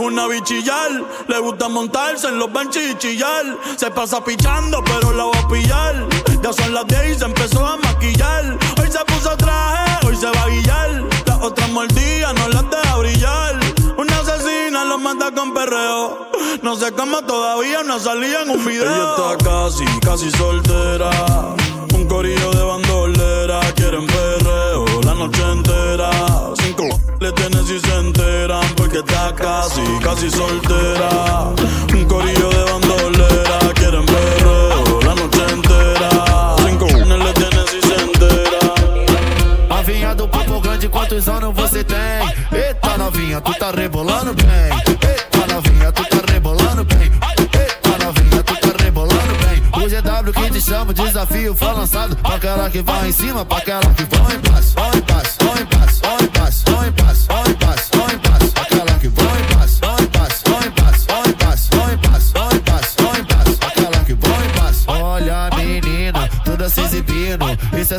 Una 0.00 0.26
bichillar, 0.28 1.04
le 1.28 1.38
gusta 1.40 1.68
montarse 1.68 2.28
en 2.28 2.38
los 2.38 2.50
benches 2.50 2.90
y 2.90 2.94
chillar. 2.96 3.44
Se 3.76 3.90
pasa 3.90 4.24
pichando, 4.24 4.82
pero 4.82 5.12
la 5.12 5.24
va 5.24 5.38
a 5.38 5.46
pillar. 5.46 6.08
Ya 6.42 6.54
son 6.54 6.72
las 6.72 6.86
10 6.86 7.10
y 7.10 7.18
se 7.18 7.24
empezó 7.26 7.66
a 7.66 7.76
maquillar. 7.76 8.58
Hoy 8.80 8.90
se 8.90 9.04
puso 9.04 9.36
traje, 9.36 10.06
hoy 10.06 10.16
se 10.16 10.30
va 10.30 10.42
a 10.42 10.48
guillar. 10.48 11.04
Las 11.26 11.42
otras 11.42 11.68
mordidas 11.68 12.32
no 12.32 12.48
las 12.48 12.70
deja 12.70 12.96
brillar. 12.96 13.60
Una 13.98 14.18
asesina 14.20 14.86
lo 14.86 14.98
manda 14.98 15.30
con 15.32 15.52
perreo. 15.52 16.30
No 16.62 16.76
sé 16.76 16.92
cómo 16.92 17.20
todavía 17.20 17.82
no 17.82 18.00
salía 18.00 18.40
en 18.40 18.50
un 18.50 18.64
video. 18.64 18.84
Ella 18.84 19.36
está 19.36 19.44
casi, 19.44 19.84
casi 20.00 20.30
soltera. 20.30 21.10
Un 21.94 22.08
corillo 22.08 22.50
de 22.52 22.62
bandolera. 22.62 23.60
Quieren 23.74 24.06
perreo 24.06 24.86
la 25.02 25.14
noche 25.14 25.42
entera. 25.42 26.10
Cinco 26.80 27.00
le 27.20 27.32
tienen 27.32 27.66
si 27.66 27.78
se 27.78 27.94
enteran. 27.94 28.62
Porque 28.74 28.98
está 28.98 29.34
casi, 29.34 29.82
casi 30.02 30.30
soltera. 30.30 31.52
Un 31.92 32.04
corillo 32.06 32.48
de 32.48 32.64
bandolera. 32.72 33.58
Quieren 33.74 34.06
perreo 34.06 35.00
la 35.02 35.14
noche 35.14 35.42
entera. 35.52 36.56
Cinco 36.64 36.86
le 36.86 37.32
tienen 37.34 37.66
si 37.68 37.80
se 37.82 37.94
enteran. 38.02 39.68
Novinha 39.68 40.14
do 40.14 40.28
papo 40.28 40.60
grande, 40.60 40.88
quantos 40.88 41.28
anos 41.28 41.54
você 41.54 41.84
tem? 41.84 41.98
Eita 42.52 42.96
novinha, 42.96 43.40
tu 43.40 43.52
tá 43.54 43.70
rebolando 43.70 44.34
bem. 44.34 44.48
Eita 44.86 45.54
novinha, 45.54 45.92
tu 45.92 46.04
tá 46.04 46.32
rebolando 46.32 46.84
bem. 46.84 47.02
Eita 47.02 48.04
novinha, 48.04 48.42
tu 48.42 48.56
tá 48.56 48.82
rebolando 48.82 49.34
bem. 49.44 49.62
O 49.74 49.88
GW 49.88 50.32
que 50.32 50.50
te 50.50 50.60
chama, 50.62 50.90
o 50.92 50.94
desafio 50.94 51.54
foi 51.54 51.72
lançado. 51.72 52.16
Pra 52.16 52.36
aquela 52.36 52.70
que 52.70 52.80
vai 52.80 53.08
em 53.08 53.12
cima, 53.12 53.44
pra 53.44 53.58
aquela 53.58 53.94
que 53.94 54.04
vai 54.04 54.36
em 54.36 54.40
passo. 54.40 54.74
Vai 54.74 54.96
em 54.96 55.02
passo, 55.02 55.36
vai 55.44 55.62
em 55.62 55.99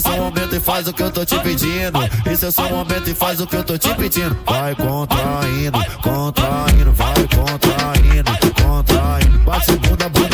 Um 0.10 0.18
momento 0.18 0.56
e 0.56 0.60
faz 0.60 0.88
o 0.88 0.94
que 0.94 1.04
eu 1.04 1.12
tô 1.12 1.24
te 1.24 1.38
pedindo. 1.40 2.00
Isso 2.32 2.46
é 2.46 2.52
só 2.52 2.66
um 2.68 2.78
momento 2.78 3.10
e 3.10 3.14
faz 3.14 3.40
o 3.40 3.48
que 3.48 3.56
eu 3.56 3.64
tô 3.64 3.78
te 3.78 3.94
pedindo. 3.96 4.38
Vai 4.46 4.76
contraindo, 4.76 5.80
contraindo, 6.02 6.92
vai 6.94 7.14
contraindo, 7.28 8.32
contraindo. 8.64 9.40
Bate 9.40 9.72
bunda, 9.78 10.10
bunda, 10.10 10.31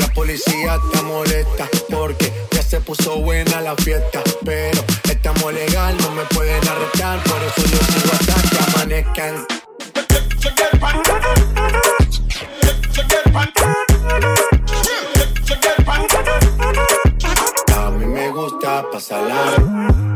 La 0.00 0.08
policía 0.14 0.78
está 0.84 1.02
molesta 1.02 1.68
porque 1.90 2.32
ya 2.50 2.62
se 2.62 2.80
puso 2.80 3.16
buena 3.18 3.60
la 3.60 3.76
fiesta. 3.76 4.22
Pero 4.44 4.82
estamos 5.04 5.52
legal, 5.52 5.96
no 5.98 6.10
me 6.12 6.24
pueden 6.34 6.66
arrestar. 6.68 7.22
Por 7.24 7.42
eso 7.42 7.62
yo 7.70 7.78
sigo 7.92 8.12
hasta 8.12 8.34
que 8.50 8.58
amanezcan. 8.76 9.46
A 17.76 17.90
mí 17.90 18.06
me 18.06 18.30
gusta 18.30 18.84
pasarla. 18.90 20.09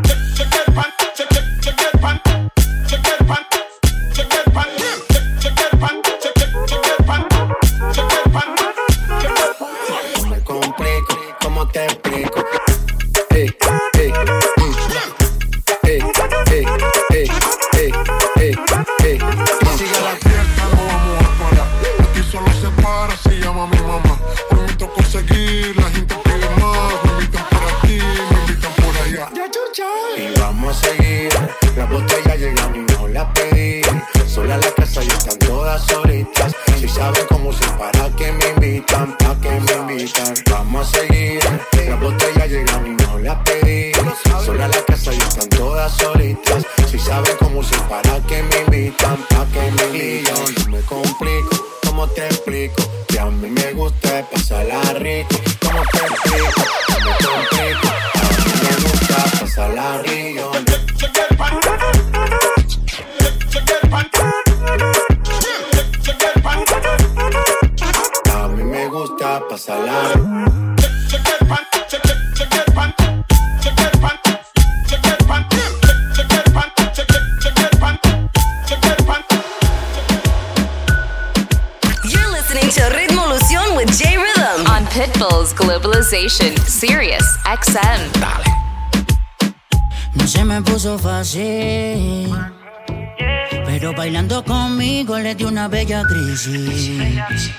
Pero 93.67 93.93
bailando 93.93 94.45
conmigo 94.45 95.19
le 95.19 95.35
di 95.35 95.45
una 95.45 95.69
bella 95.69 96.03
crisis. 96.05 97.51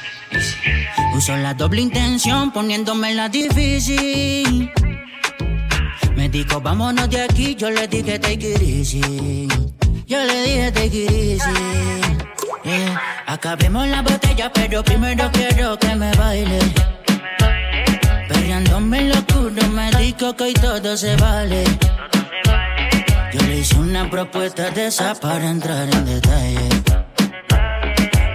Usó 1.15 1.35
la 1.37 1.53
doble 1.53 1.81
intención 1.81 2.51
poniéndome 2.51 3.13
la 3.13 3.29
difícil. 3.29 4.71
Me 6.15 6.29
dijo, 6.29 6.61
vámonos 6.61 7.09
de 7.09 7.21
aquí, 7.21 7.55
yo 7.55 7.69
le 7.69 7.87
dije, 7.87 8.19
take 8.19 8.51
it 8.51 8.61
easy. 8.61 9.47
Yo 10.07 10.23
le 10.23 10.43
dije, 10.43 10.71
take 10.71 11.03
it 11.03 11.11
easy. 11.11 11.95
Acabemos 13.27 13.87
la 13.87 14.01
botella, 14.01 14.51
pero 14.53 14.83
primero 14.83 15.29
quiero 15.31 15.77
que 15.77 15.95
me 15.95 16.11
baile. 16.15 16.59
Perreándome 18.27 18.99
en 18.99 19.09
lo 19.09 19.15
oscuro, 19.15 19.67
me 19.69 19.91
dijo 19.91 20.35
que 20.35 20.43
hoy 20.43 20.53
todo 20.53 20.95
se 20.95 21.15
vale. 21.17 21.63
Hice 23.55 23.79
una 23.79 24.09
propuesta 24.09 24.69
de 24.69 24.87
esa 24.87 25.15
para 25.15 25.49
entrar 25.49 25.87
en 25.89 26.05
detalle. 26.05 26.69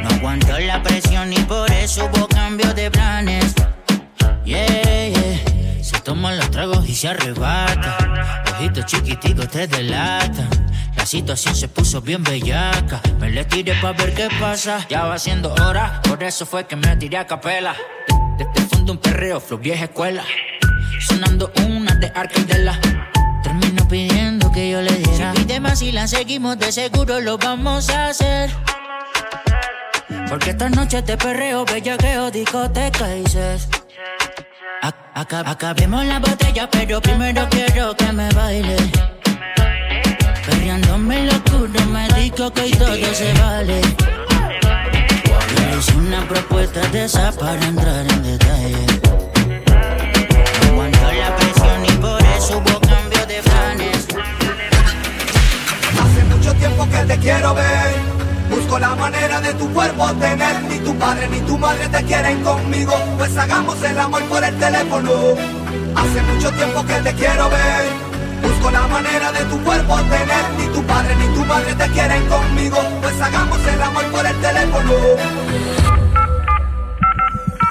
No 0.03 0.09
aguantó 0.09 0.59
la 0.59 0.83
presión 0.83 1.31
y 1.33 1.39
por 1.41 1.71
eso 1.71 2.07
hubo 2.07 2.27
cambio 2.27 2.73
de 2.73 2.91
planes. 2.91 3.55
Yeah, 4.45 5.09
yeah. 5.09 5.85
Se 5.85 6.01
toman 6.01 6.39
los 6.39 6.51
tragos 6.51 6.89
y 6.89 6.95
se 6.95 7.09
arrebata. 7.09 8.43
Ojitos 8.53 8.87
chiquiticos 8.87 9.49
te 9.49 9.67
delatan. 9.67 10.49
La 10.97 11.05
situación 11.05 11.55
se 11.55 11.69
puso 11.69 12.01
bien 12.01 12.25
bellaca. 12.25 13.01
Me 13.19 13.31
le 13.31 13.45
tiré 13.45 13.75
pa' 13.75 13.93
ver 13.93 14.15
qué 14.15 14.29
pasa. 14.41 14.87
Ya 14.89 15.05
va 15.05 15.19
siendo 15.19 15.53
hora, 15.53 16.01
por 16.03 16.23
eso 16.23 16.47
fue 16.47 16.67
que 16.67 16.77
me 16.77 16.97
tiré 16.97 17.19
a 17.19 17.27
capela. 17.27 17.77
Desde 18.39 18.63
el 18.63 18.69
fondo 18.69 18.93
un 18.93 18.99
perreo, 18.99 19.39
flow 19.39 19.59
vieja 19.59 19.85
escuela. 19.85 20.25
Sonando 20.99 21.53
una 21.67 21.95
de 21.95 22.11
Arcandela. 22.15 22.81
Termino 23.43 23.89
pidiendo 23.89 24.53
que 24.53 24.71
yo 24.71 24.83
le 24.83 24.90
Si 25.75 25.93
la 25.93 26.07
seguimos, 26.07 26.59
de 26.59 26.73
seguro 26.73 27.21
lo 27.21 27.39
vamos 27.39 27.89
a 27.89 28.09
hacer. 28.09 28.51
Porque 30.29 30.51
esta 30.51 30.69
noche 30.69 31.01
te 31.01 31.17
perreo, 31.17 31.65
bellaqueo, 31.65 32.31
discoteca 32.31 33.15
y 33.17 33.25
ses. 33.27 33.67
Ac- 34.83 34.95
aca- 35.15 35.45
acabemos 35.51 36.05
la 36.05 36.19
botella, 36.19 36.69
pero 36.71 37.01
primero 37.01 37.49
quiero 37.51 37.97
que 37.97 38.13
me 38.13 38.29
baile. 38.33 38.77
Perreándome 40.45 41.19
en 41.21 41.27
lo 41.29 41.33
oscuro, 41.33 41.87
me 41.87 42.09
dijo 42.09 42.53
que 42.53 42.61
hoy 42.61 42.71
todo 42.73 43.15
se 43.15 43.33
vale. 43.41 43.81
Hice 45.79 45.93
una 45.97 46.27
propuesta 46.29 46.81
de 46.89 47.05
esa 47.05 47.33
para 47.33 47.65
entrar 47.65 48.07
en 48.07 48.23
detalle. 48.23 48.87
No 50.75 51.13
la 51.13 51.37
presión 51.37 51.85
y 51.87 51.93
por 51.93 52.23
eso 52.23 52.59
hubo 52.59 52.81
mucho 56.51 56.59
tiempo 56.59 56.89
que 56.91 57.05
te 57.07 57.19
quiero 57.19 57.55
ver. 57.55 57.95
Busco 58.51 58.79
la 58.79 58.95
manera 58.97 59.41
de 59.41 59.55
tu 59.55 59.73
cuerpo 59.73 60.07
tener. 60.15 60.63
Ni 60.65 60.79
tu 60.79 60.97
padre 60.99 61.29
ni 61.29 61.41
tu 61.41 61.57
madre 61.59 61.89
te 61.89 62.03
quieren 62.05 62.43
conmigo. 62.43 62.93
Pues 63.19 63.37
hagamos 63.37 63.83
el 63.83 63.99
amor 63.99 64.23
por 64.25 64.43
el 64.43 64.59
teléfono. 64.59 65.11
Hace 65.95 66.23
mucho 66.23 66.51
tiempo 66.53 66.85
que 66.85 66.95
te 66.95 67.15
quiero 67.15 67.49
ver. 67.51 67.85
Busco 68.43 68.71
la 68.71 68.87
manera 68.89 69.33
de 69.33 69.45
tu 69.45 69.63
cuerpo 69.63 69.97
tener. 69.97 70.45
Ni 70.59 70.67
tu 70.75 70.83
padre 70.85 71.15
ni 71.17 71.35
tu 71.35 71.45
madre 71.45 71.75
te 71.75 71.89
quieren 71.91 72.27
conmigo. 72.27 72.79
Pues 73.01 73.21
hagamos 73.21 73.59
el 73.67 73.83
amor 73.83 74.05
por 74.07 74.27
el 74.27 74.41
teléfono. 74.41 74.93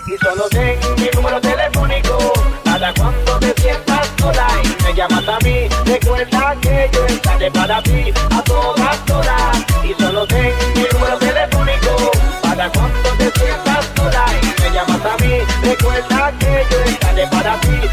y 0.07 0.17
solo 0.17 0.49
ten 0.49 0.79
mi 0.97 1.07
número 1.13 1.39
telefónico 1.39 2.33
para 2.63 2.91
cuando 2.95 3.39
te 3.39 3.53
sientas 3.61 4.11
sola 4.17 4.47
y 4.63 4.83
me 4.83 4.93
llamas 4.95 5.27
a 5.27 5.37
mí 5.43 5.69
yo 6.55 7.05
estaré 7.05 7.51
para 7.51 7.81
ti 7.83 8.11
a 8.31 8.41
todas 8.43 8.97
horas. 9.11 9.65
Y 9.83 9.93
solo 10.01 10.25
ten 10.27 10.51
mi 10.75 10.83
número 10.91 11.17
telefónico 11.17 12.11
para 12.41 12.69
cuando 12.71 13.09
te 13.17 13.31
sientas 13.39 13.85
sola 13.95 14.25
y 14.41 14.61
me 14.61 14.71
llamas 14.71 15.05
a 15.05 15.23
mí. 15.23 15.37
Recuerda 15.63 16.33
que 16.39 16.65
yo 16.71 16.79
estaré 16.85 17.27
para 17.27 17.59
ti 17.61 17.88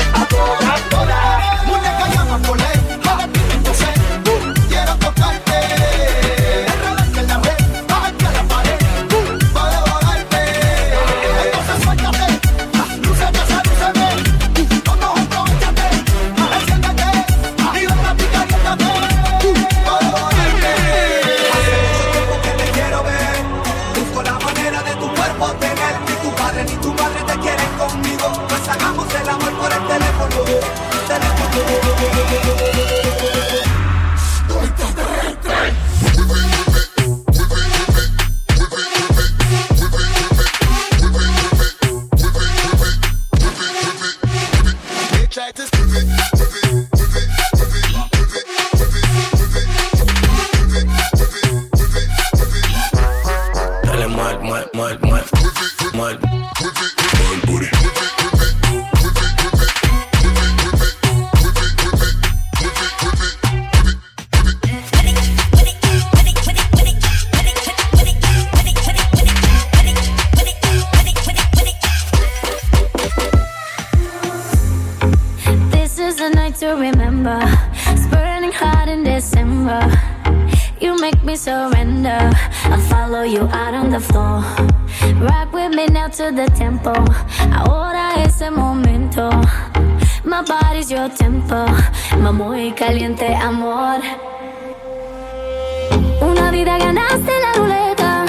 vida 96.57 96.79
ganaste 96.79 97.33
la 97.45 97.53
ruleta. 97.61 98.25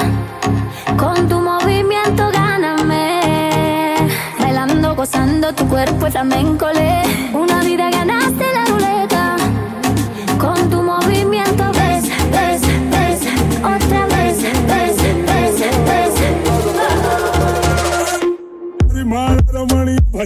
Con 0.98 1.30
tu 1.30 1.40
movimiento 1.40 2.30
gáname. 2.34 3.96
Bailando, 4.40 4.96
gozando 4.96 5.54
tu 5.54 5.66
cuerpo 5.70 6.08
es 6.08 6.12
flamenco. 6.14 6.66
Una 7.34 7.62
vida 7.62 7.87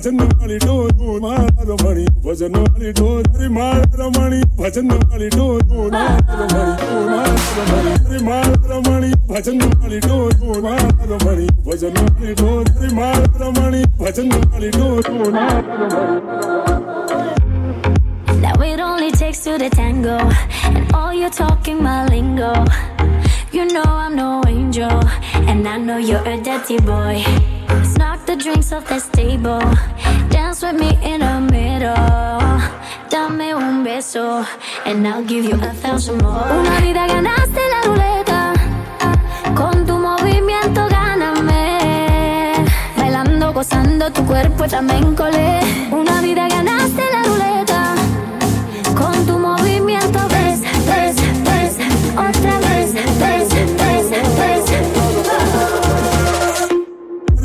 भजन 0.01 0.21
वाली 0.21 0.57
डोर 0.65 1.21
मार 1.23 1.47
रमणी 1.69 2.05
भजन 2.25 2.57
वाली 2.57 2.91
डोर 2.99 3.23
अरे 3.29 3.49
मार 3.57 3.83
रमणी 4.01 4.41
भजन 4.61 4.91
वाली 4.91 5.29
डोर 5.37 5.63
मार 5.93 6.19
रमणी 6.41 7.03
मार 7.11 7.29
रमणी 7.59 7.93
अरे 7.93 8.19
मार 8.25 8.49
रमणी 8.71 9.11
भजन 9.31 9.63
वाली 9.83 9.99
डोर 10.07 10.61
मार 10.67 10.85
रमणी 11.11 11.47
भजन 11.67 11.97
वाली 12.03 12.33
डोर 12.41 12.71
अरे 12.77 12.95
मार 12.95 13.23
रमणी 13.43 13.83
भजन 14.01 14.33
वाली 14.53 14.71
डोर 14.79 15.11
मार 15.39 15.63
रमणी 15.81 16.25
Now 18.41 18.61
it 18.65 18.81
only 18.81 19.11
takes 19.11 19.39
two 19.45 19.57
to 19.59 19.69
tango, 19.71 20.17
and 20.65 20.93
all 20.95 21.13
you're 21.21 21.31
talking 21.37 21.83
my 21.83 22.07
lingo. 22.09 22.51
You 23.53 23.65
know 23.73 23.85
I'm 24.03 24.15
no 24.15 24.43
angel, 24.47 25.01
and 25.53 25.67
I 25.67 25.77
know 25.79 25.97
you're 25.97 26.27
a 26.33 26.37
dirty 26.49 26.77
boy. 26.91 27.25
Knock 27.99 28.10
the 28.32 28.38
drinks 28.38 28.72
off 28.72 28.88
the 28.88 29.00
table, 29.12 29.60
dance 30.30 30.62
with 30.62 30.80
me 30.80 30.98
in 31.04 31.20
the 31.20 31.40
middle. 31.52 31.96
Dame 33.10 33.54
un 33.54 33.84
beso, 33.84 34.46
and 34.86 35.06
I'll 35.06 35.24
give 35.24 35.44
you 35.44 35.56
a 35.56 35.74
thousand 35.84 36.22
more. 36.22 36.48
Una 36.60 36.80
vida 36.80 37.08
ganaste 37.08 37.62
la 37.74 37.82
ruleta, 37.88 38.54
con 39.54 39.86
tu 39.86 39.98
movimiento 39.98 40.88
gáname. 40.88 42.66
Bailando, 42.96 43.52
gozando 43.52 44.10
tu 44.14 44.26
cuerpo 44.26 44.66
también 44.66 45.14
colé. 45.14 45.60
Una 45.92 46.22
vida 46.22 46.48
ganaste 46.48 47.04
la 47.12 47.24
ruleta. 47.24 47.96
Con 48.96 49.26
tu 49.26 49.38
movimiento 49.38 50.20
ves, 50.30 50.62
ves, 50.88 51.16
ves, 51.44 51.74
otra 52.16 52.60
vez, 52.60 52.94
ves, 53.20 53.50
ves, 53.78 54.10
ves. 54.10 55.01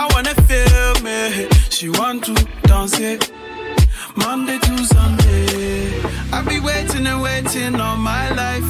I 0.00 0.06
wanna 0.12 0.34
feel 0.48 0.94
me. 1.02 1.48
She 1.70 1.88
want 1.88 2.22
to 2.26 2.34
dance 2.68 3.00
it, 3.00 3.32
Monday 4.14 4.56
to 4.58 4.74
Sunday. 4.86 6.00
I 6.32 6.40
be 6.48 6.60
waiting 6.60 7.04
and 7.04 7.20
waiting 7.20 7.74
all 7.80 7.96
my 7.96 8.30
life. 8.42 8.68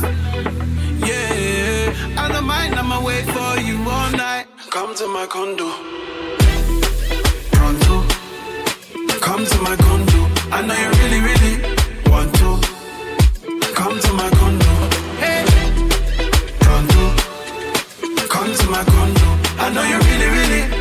Yeah, 1.06 1.92
I 2.16 2.30
don't 2.32 2.46
mind, 2.46 2.76
I'ma 2.76 3.04
wait 3.04 3.26
for 3.26 3.60
you 3.60 3.76
all 3.76 4.10
night. 4.12 4.46
Come 4.70 4.94
to 4.94 5.06
my 5.08 5.26
condo. 5.26 5.68
Pronto. 7.52 7.96
Come 9.20 9.44
to 9.44 9.58
my 9.68 9.76
condo. 9.84 10.20
I 10.50 10.62
know 10.66 10.76
you 10.82 10.90
really, 11.00 11.20
really 11.28 11.54
want 12.10 12.30
to. 12.40 12.50
Come 13.74 14.00
to 14.00 14.12
my 14.14 14.30
condo. 14.38 14.72
Hey. 15.22 15.44
Pronto. 16.64 17.02
Come 18.34 18.50
to 18.60 18.66
my 18.70 18.82
condo. 18.92 19.28
I 19.64 19.68
know 19.74 19.84
you 19.92 19.98
really, 20.08 20.28
really 20.38 20.77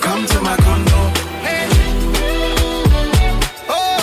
Come 0.00 0.26
to 0.26 0.40
my 0.40 0.56
condo. 0.56 0.98
Hey. 1.46 1.68
Oh. 3.68 3.98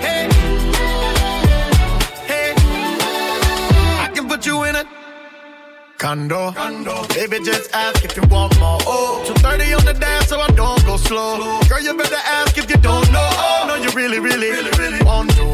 Hey. 0.00 0.28
Hey. 2.26 2.54
I 4.04 4.10
can 4.14 4.28
put 4.28 4.44
you 4.44 4.64
in 4.64 4.76
a 4.76 4.84
Condo. 5.98 6.52
Baby, 7.14 7.38
just 7.44 7.72
ask 7.72 8.04
if 8.04 8.16
you 8.16 8.22
want 8.24 8.58
more. 8.58 8.78
Oh, 8.86 9.22
230 9.24 9.74
on 9.74 9.84
the 9.84 9.94
dance, 9.94 10.26
so 10.26 10.40
I 10.40 10.48
don't 10.48 10.84
go 10.84 10.96
slow. 10.96 11.38
Girl, 11.68 11.80
you 11.80 11.96
better 11.96 12.16
ask 12.26 12.58
if 12.58 12.68
you 12.68 12.76
don't 12.76 13.10
know. 13.12 13.28
Oh, 13.32 13.64
no, 13.68 13.76
you 13.76 13.90
really, 13.90 14.18
really, 14.18 14.50
really, 14.50 14.70
really 14.78 15.02
want 15.04 15.30
to. 15.30 15.44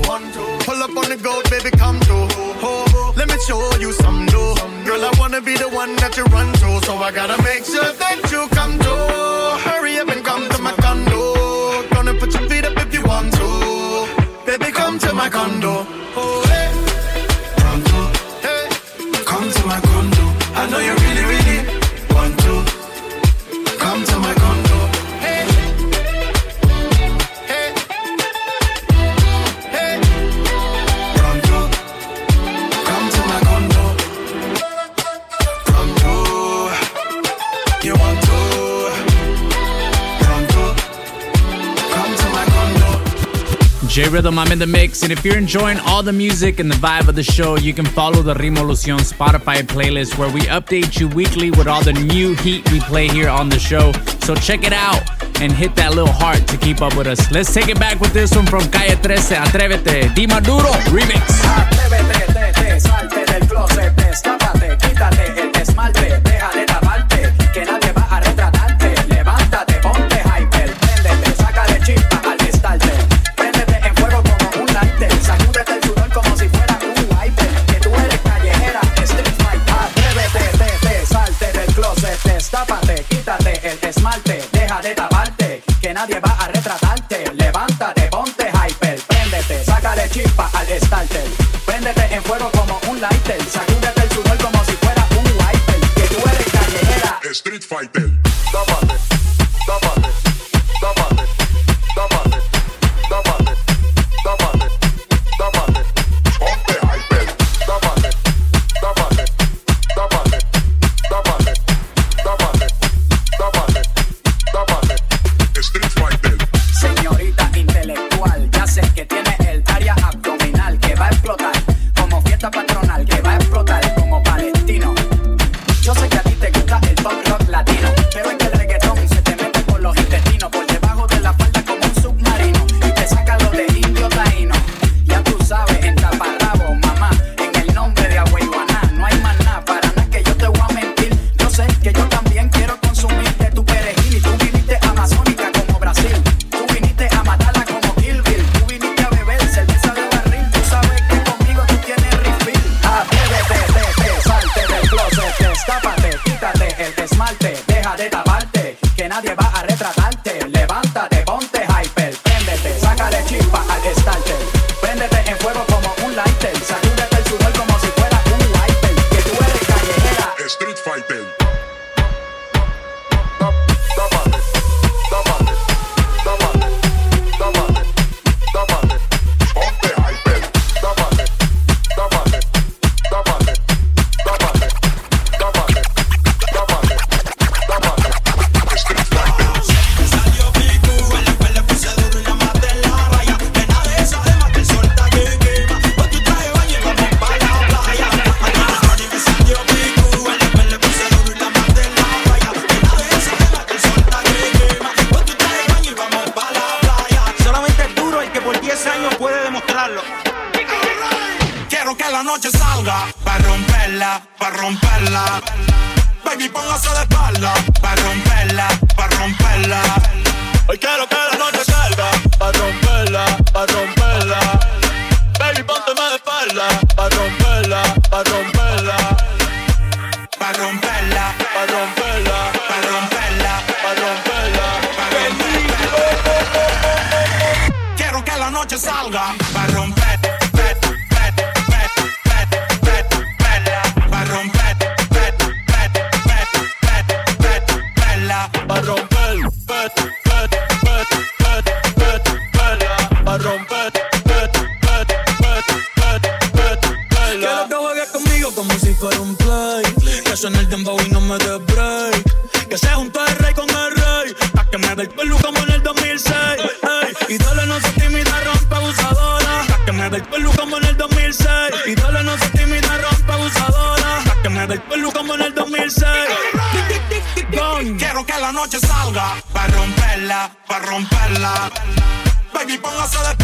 Pull 0.64 0.82
up 0.82 0.96
on 0.96 1.08
the 1.10 1.18
goat, 1.22 1.50
baby, 1.50 1.70
come 1.70 2.00
through. 2.00 2.28
Oh, 2.62 3.12
let 3.16 3.28
me 3.28 3.36
show 3.46 3.76
you 3.76 3.92
some 3.92 4.24
new. 4.24 4.27
Girl, 4.98 5.10
I 5.14 5.20
wanna 5.20 5.40
be 5.40 5.54
the 5.56 5.68
one 5.68 5.94
that 6.02 6.16
you 6.16 6.24
run 6.24 6.52
to, 6.54 6.84
so 6.84 6.96
I 6.96 7.12
gotta 7.12 7.40
make 7.44 7.64
sure 7.64 7.92
that 8.02 8.18
you 8.32 8.48
come 8.48 8.74
through. 8.82 9.70
Hurry 9.70 9.96
up 9.98 10.08
and 10.08 10.24
come 10.24 10.48
to 10.48 10.60
my 10.60 10.72
condo. 10.72 11.86
Gonna 11.94 12.14
put 12.14 12.34
your 12.34 12.48
feet 12.50 12.64
up 12.64 12.76
if 12.84 12.92
you 12.92 13.04
want 13.04 13.32
to. 13.34 13.48
Baby, 14.44 14.72
come 14.72 14.98
to 14.98 15.14
my 15.14 15.28
condo. 15.28 15.86
Oh, 16.18 16.42
hey. 16.50 16.70
Pronto. 17.60 17.98
Hey. 18.42 18.64
Come 19.24 19.48
to 19.56 19.66
my 19.70 19.78
condo. 19.86 20.24
I 20.60 20.68
know 20.68 20.80
you 20.80 21.07
J 43.98 44.08
Rhythm, 44.10 44.38
I'm 44.38 44.52
in 44.52 44.60
the 44.60 44.66
mix. 44.66 45.02
And 45.02 45.10
if 45.10 45.24
you're 45.24 45.36
enjoying 45.36 45.76
all 45.80 46.04
the 46.04 46.12
music 46.12 46.60
and 46.60 46.70
the 46.70 46.76
vibe 46.76 47.08
of 47.08 47.16
the 47.16 47.22
show, 47.24 47.56
you 47.56 47.74
can 47.74 47.84
follow 47.84 48.22
the 48.22 48.34
Rimolucion 48.34 49.00
Spotify 49.00 49.62
playlist 49.62 50.16
where 50.16 50.32
we 50.32 50.42
update 50.42 51.00
you 51.00 51.08
weekly 51.08 51.50
with 51.50 51.66
all 51.66 51.82
the 51.82 51.94
new 51.94 52.34
heat 52.34 52.70
we 52.70 52.78
play 52.78 53.08
here 53.08 53.28
on 53.28 53.48
the 53.48 53.58
show. 53.58 53.90
So 54.20 54.36
check 54.36 54.62
it 54.62 54.72
out 54.72 55.02
and 55.40 55.50
hit 55.50 55.74
that 55.74 55.96
little 55.96 56.12
heart 56.12 56.46
to 56.46 56.56
keep 56.58 56.80
up 56.80 56.94
with 56.94 57.08
us. 57.08 57.28
Let's 57.32 57.52
take 57.52 57.66
it 57.70 57.80
back 57.80 57.98
with 57.98 58.12
this 58.12 58.36
one 58.36 58.46
from 58.46 58.70
Calle 58.70 58.94
13, 58.94 59.36
Atrévete, 59.36 60.14
Di 60.14 60.28
Maduro 60.28 60.70
remix. 60.94 61.18
Atrévete, 61.42 62.32
te, 62.32 62.52
te, 62.52 62.78
salte 62.78 63.24
del 63.24 63.48
closet, 63.48 63.96
quítate 64.78 65.42
el 65.42 65.60
esmalte, 65.60 66.17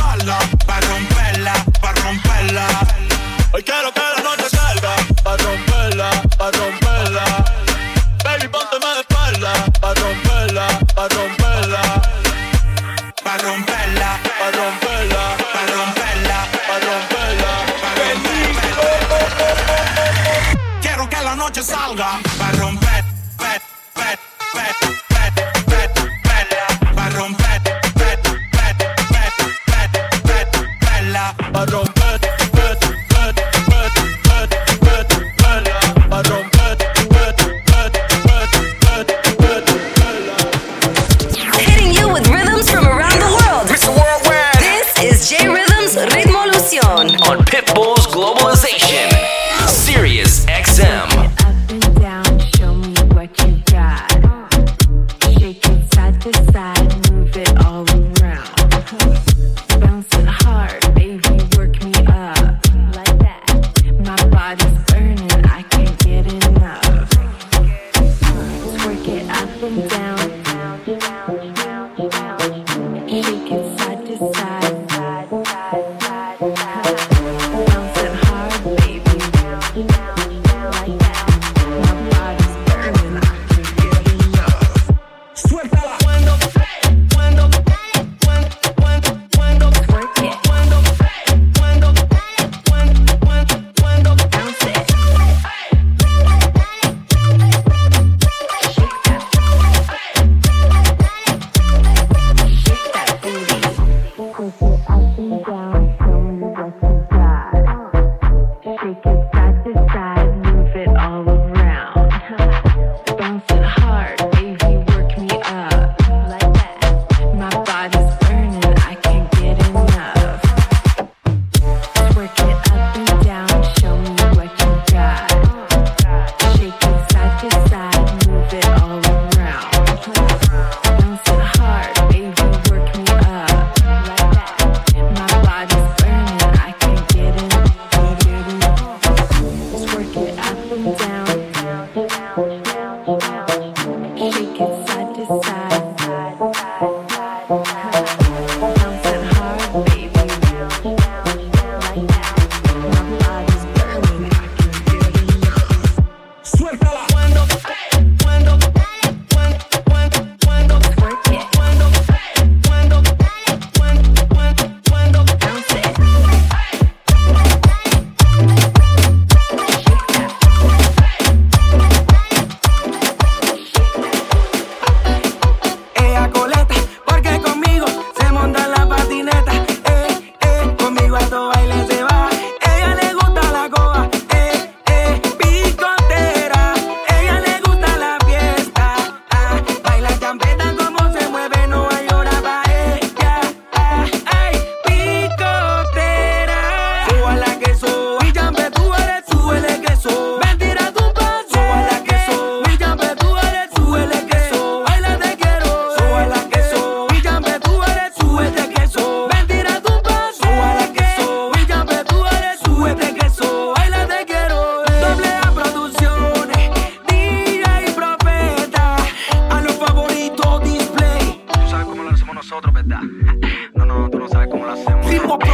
Balla 0.05 0.54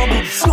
trouble. 0.01 0.50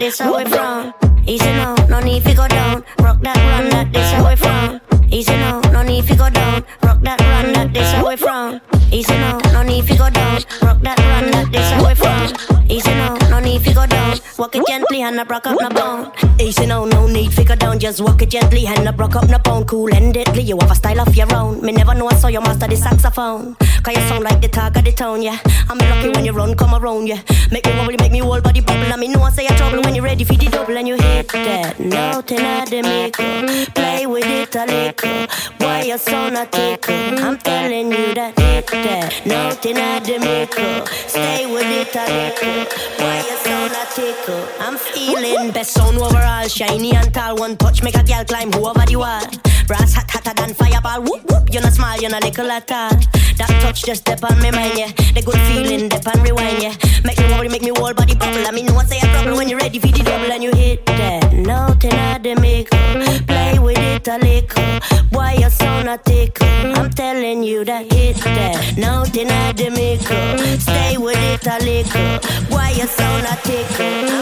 This 0.00 0.18
how 0.18 0.36
we 0.36 0.44
from. 0.46 0.94
Easy 1.26 1.44
now, 1.44 1.74
no 1.88 2.00
need 2.00 2.24
to 2.24 2.34
go 2.34 2.48
down. 2.48 2.82
Rock 2.98 3.20
that 3.20 3.36
run, 3.36 3.68
that 3.68 3.92
this 3.92 4.10
how 4.12 4.28
we 4.28 4.34
from. 4.34 4.80
Easy 5.12 5.32
now, 5.32 5.60
no 5.72 5.82
need 5.82 6.06
to 6.06 6.16
go 6.16 6.30
down. 6.30 6.64
Rock 6.82 7.00
that 7.02 7.20
run, 7.20 7.52
that 7.52 7.72
this 7.74 7.92
how 7.92 8.08
we 8.08 8.16
from. 8.16 8.60
Easy 8.90 9.12
now, 9.12 9.38
no 9.52 9.62
need 9.62 9.86
to 9.86 9.96
go 9.96 10.08
down. 10.08 10.40
Rock 10.62 10.80
that 10.80 10.98
run, 10.98 11.30
that 11.30 11.52
this 11.52 11.70
how 11.70 11.86
we 11.86 11.94
from. 11.94 12.70
Easy 12.70 12.90
now, 12.90 13.14
no 13.28 13.40
need 13.40 13.62
to 13.62 13.74
go 13.74 13.86
down. 13.86 14.18
Walk 14.38 14.56
it 14.56 14.66
gently 14.66 15.02
and 15.02 15.20
I 15.20 15.24
rock 15.24 15.46
up 15.46 15.58
no 15.60 15.68
bone. 15.68 16.12
Easy 16.40 16.64
now, 16.64 16.86
no 16.86 17.06
need 17.06 17.32
to 17.32 17.44
go 17.44 17.54
down. 17.54 17.78
Just 17.78 18.00
walk 18.00 18.22
it 18.22 18.30
gently 18.30 18.66
and 18.66 18.88
I 18.88 18.94
rock 18.94 19.16
up 19.16 19.28
no 19.28 19.38
bone. 19.38 19.64
Cool 19.66 19.90
endedly, 19.90 20.46
you 20.46 20.56
have 20.60 20.70
a 20.70 20.74
style 20.74 21.00
of 21.00 21.14
your 21.14 21.32
own. 21.34 21.60
Me 21.60 21.72
never 21.72 21.94
know 21.94 22.08
I 22.08 22.14
saw 22.14 22.28
you 22.28 22.40
master 22.40 22.66
the 22.66 22.76
saxophone. 22.76 23.54
Cause 23.82 23.96
you 23.96 24.02
sound 24.08 24.24
like 24.24 24.40
the 24.40 24.48
talk 24.48 24.76
of 24.76 24.84
the 24.84 24.92
town, 24.92 25.22
yeah. 25.22 25.38
I'm 25.68 25.78
lucky 25.78 26.10
when 26.10 26.24
you 26.24 26.32
run, 26.32 26.54
come 26.54 26.74
around, 26.74 27.08
yeah. 27.08 27.20
Make 27.50 27.66
me 27.66 27.72
wobble, 27.76 27.96
make 27.98 28.12
me 28.12 28.18
whole 28.18 28.40
body 28.40 28.60
bubble. 28.60 28.92
I 28.92 28.96
mean, 28.96 29.12
no 29.12 29.20
one 29.20 29.32
say 29.32 29.44
you're 29.44 29.56
trouble 29.56 29.82
when 29.82 29.89
you're 29.89 29.89
ready 30.20 30.24
for 30.24 30.44
the 30.44 30.50
double 30.50 30.76
and 30.76 30.88
you 30.88 30.96
hit 30.96 31.28
that 31.28 31.78
note 31.80 32.30
in 32.32 32.70
the 32.70 32.82
middle. 32.82 33.72
Play 33.74 34.06
with 34.06 34.26
it 34.26 34.54
a 34.54 34.66
little. 34.66 35.26
Why 35.58 35.82
you 35.82 35.98
so 35.98 36.28
not 36.28 36.52
tickle? 36.52 37.18
I'm 37.18 37.38
telling 37.38 37.90
you 37.92 38.14
that 38.14 38.38
hit 38.38 38.66
that 38.66 39.26
note 39.26 39.64
in 39.66 39.76
the 39.76 40.18
middle. 40.18 40.86
Stay 41.08 41.46
with 41.46 41.64
it 41.64 41.94
a 41.96 42.04
little. 42.04 42.66
Why 42.98 43.18
you 43.18 43.36
so 43.36 43.68
not 43.68 43.90
tickle? 43.94 44.46
I'm 44.60 44.76
feeling 44.76 45.52
best 45.52 45.72
sound 45.72 45.98
overall, 45.98 46.48
shiny 46.48 46.94
and 46.94 47.12
tall. 47.12 47.36
One 47.36 47.56
touch 47.56 47.82
make 47.82 47.96
a 47.96 48.02
girl 48.02 48.24
climb 48.24 48.54
over 48.54 48.84
the 48.86 48.96
wall. 48.96 49.49
Brass 49.70 49.94
hot 49.94 50.10
hotter 50.10 50.34
than 50.34 50.52
fireball. 50.52 51.00
Whoop 51.02 51.30
whoop, 51.30 51.54
you're 51.54 51.62
not 51.62 51.72
small, 51.72 51.96
you're 51.96 52.10
not 52.10 52.24
little 52.24 52.50
at 52.50 52.72
all. 52.72 52.90
That 53.38 53.46
touch 53.62 53.84
just 53.84 54.00
step 54.00 54.18
on 54.24 54.42
me 54.42 54.50
mind, 54.50 54.76
yeah. 54.76 54.90
The 55.14 55.22
good 55.22 55.38
feeling, 55.46 55.88
dip 55.88 56.04
and 56.08 56.20
rewind, 56.26 56.60
yeah. 56.60 56.74
Make 57.04 57.20
me 57.20 57.30
worry, 57.30 57.48
make 57.48 57.62
me 57.62 57.70
whole 57.76 57.94
body 57.94 58.16
bubble. 58.16 58.44
I 58.44 58.50
mean, 58.50 58.66
no 58.66 58.74
one 58.74 58.88
say 58.88 58.98
a 58.98 59.06
trouble 59.12 59.36
when 59.36 59.48
you're 59.48 59.60
ready 59.60 59.78
for 59.78 59.86
the 59.86 60.02
double 60.02 60.32
and 60.32 60.42
you 60.42 60.50
hit 60.56 60.84
that 60.86 61.32
note 61.32 61.84
in 61.84 61.94
the 62.20 62.34
middle. 62.40 63.22
Play 63.30 63.60
with 63.60 63.78
it 63.78 64.08
a 64.08 64.18
little. 64.18 64.80
Why 65.10 65.34
you 65.34 65.48
so 65.48 65.82
not 65.84 66.04
tickle? 66.04 66.48
I'm 66.74 66.90
telling 66.90 67.44
you 67.44 67.64
that 67.64 67.92
hit 67.92 68.16
that 68.16 68.76
note 68.76 69.16
in 69.16 69.28
the 69.54 69.70
middle. 69.70 70.58
Stay 70.58 70.98
with 70.98 71.14
it 71.30 71.46
a 71.46 71.62
little. 71.62 72.18
Why 72.50 72.70
you 72.70 72.88
so 72.88 73.06
not 73.22 73.38
tickle? 73.44 74.19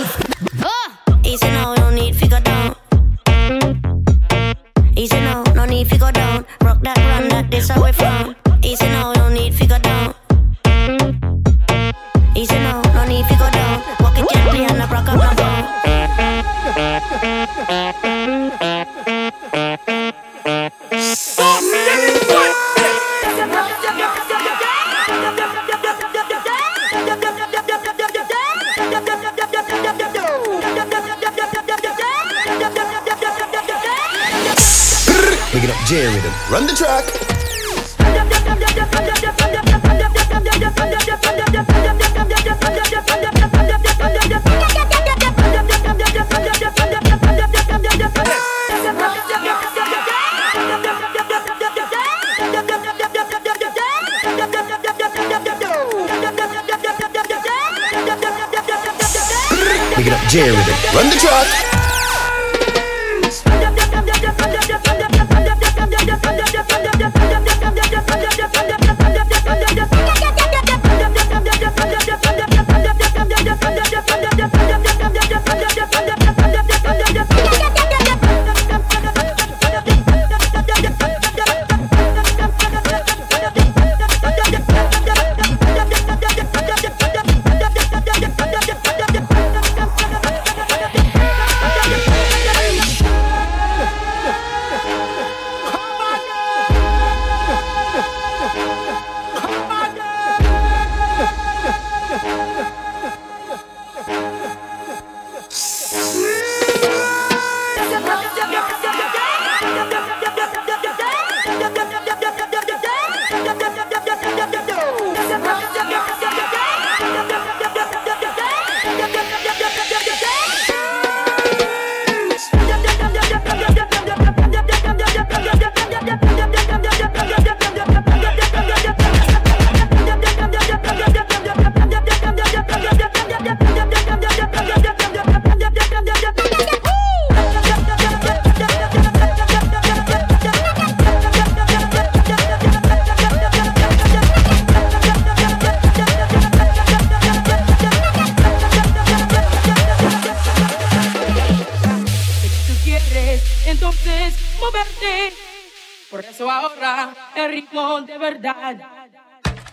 Verdad. 158.68 159.08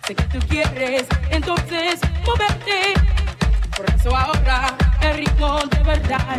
Sé 0.08 0.16
que 0.16 0.24
tú 0.24 0.40
quieres 0.48 1.06
entonces 1.30 2.00
moverte. 2.26 2.94
Por 3.76 3.86
eso 3.94 4.16
ahora 4.16 4.76
el 5.02 5.18
ritmo 5.18 5.60
de 5.72 5.84
verdad. 5.84 6.38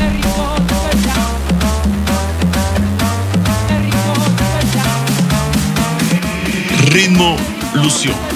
El 0.00 0.10
ritmo 0.12 0.54
de 0.68 0.74
verdad. 0.86 1.28
El 3.68 3.82
ritmo 3.84 4.14
de 4.38 4.46
verdad. 4.56 4.96
Ritmo 6.92 7.36
Lucio. 7.74 8.29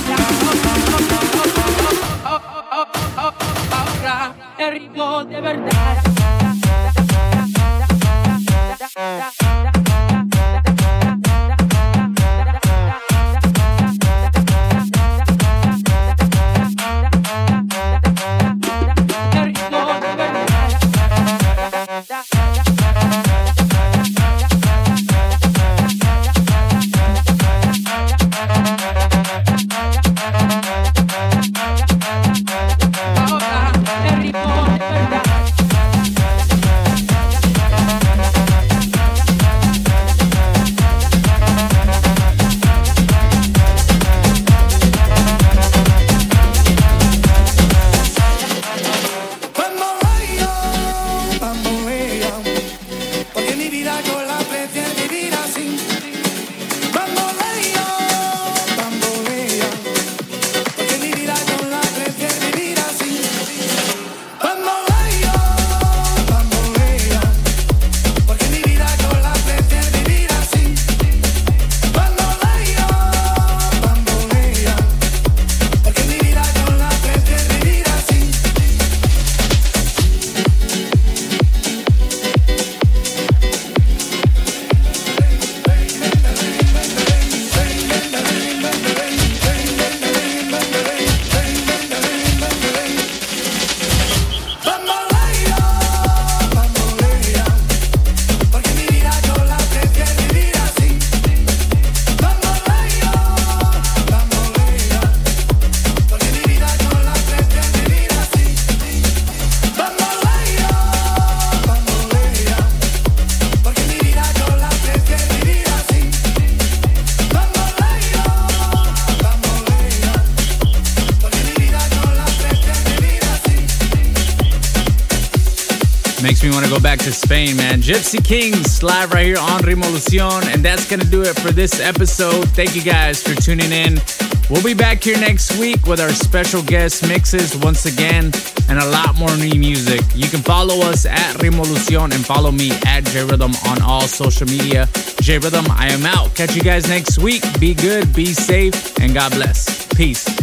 To 127.05 127.13
Spain, 127.13 127.55
man. 127.57 127.83
Gypsy 127.83 128.25
Kings 128.25 128.83
live 128.83 129.13
right 129.13 129.27
here 129.27 129.37
on 129.39 129.61
Revolucion. 129.61 130.47
And 130.55 130.65
that's 130.65 130.89
going 130.89 131.01
to 131.01 131.07
do 131.07 131.21
it 131.21 131.39
for 131.39 131.53
this 131.53 131.79
episode. 131.79 132.49
Thank 132.51 132.75
you 132.75 132.83
guys 132.83 133.23
for 133.23 133.35
tuning 133.35 133.73
in. 133.73 134.01
We'll 134.49 134.63
be 134.63 134.73
back 134.73 135.05
here 135.05 135.19
next 135.19 135.59
week 135.59 135.87
with 135.87 136.01
our 136.01 136.13
special 136.13 136.63
guest 136.63 137.07
mixes 137.07 137.57
once 137.59 137.85
again 137.85 138.33
and 138.71 138.79
a 138.79 138.87
lot 138.87 139.17
more 139.17 139.37
new 139.37 139.59
music. 139.59 140.01
You 140.15 140.29
can 140.29 140.41
follow 140.41 140.81
us 140.81 141.05
at 141.05 141.37
Revolucion 141.43 142.15
and 142.15 142.25
follow 142.25 142.51
me 142.51 142.71
at 142.87 143.05
JRhythm 143.05 143.55
on 143.71 143.83
all 143.83 144.09
social 144.09 144.47
media. 144.47 144.87
JRhythm, 145.21 145.69
I 145.69 145.89
am 145.89 146.07
out. 146.07 146.35
Catch 146.35 146.57
you 146.57 146.63
guys 146.63 146.89
next 146.89 147.19
week. 147.19 147.43
Be 147.61 147.75
good, 147.75 148.15
be 148.15 148.27
safe, 148.27 148.99
and 148.99 149.13
God 149.13 149.33
bless. 149.33 149.87
Peace. 149.95 150.34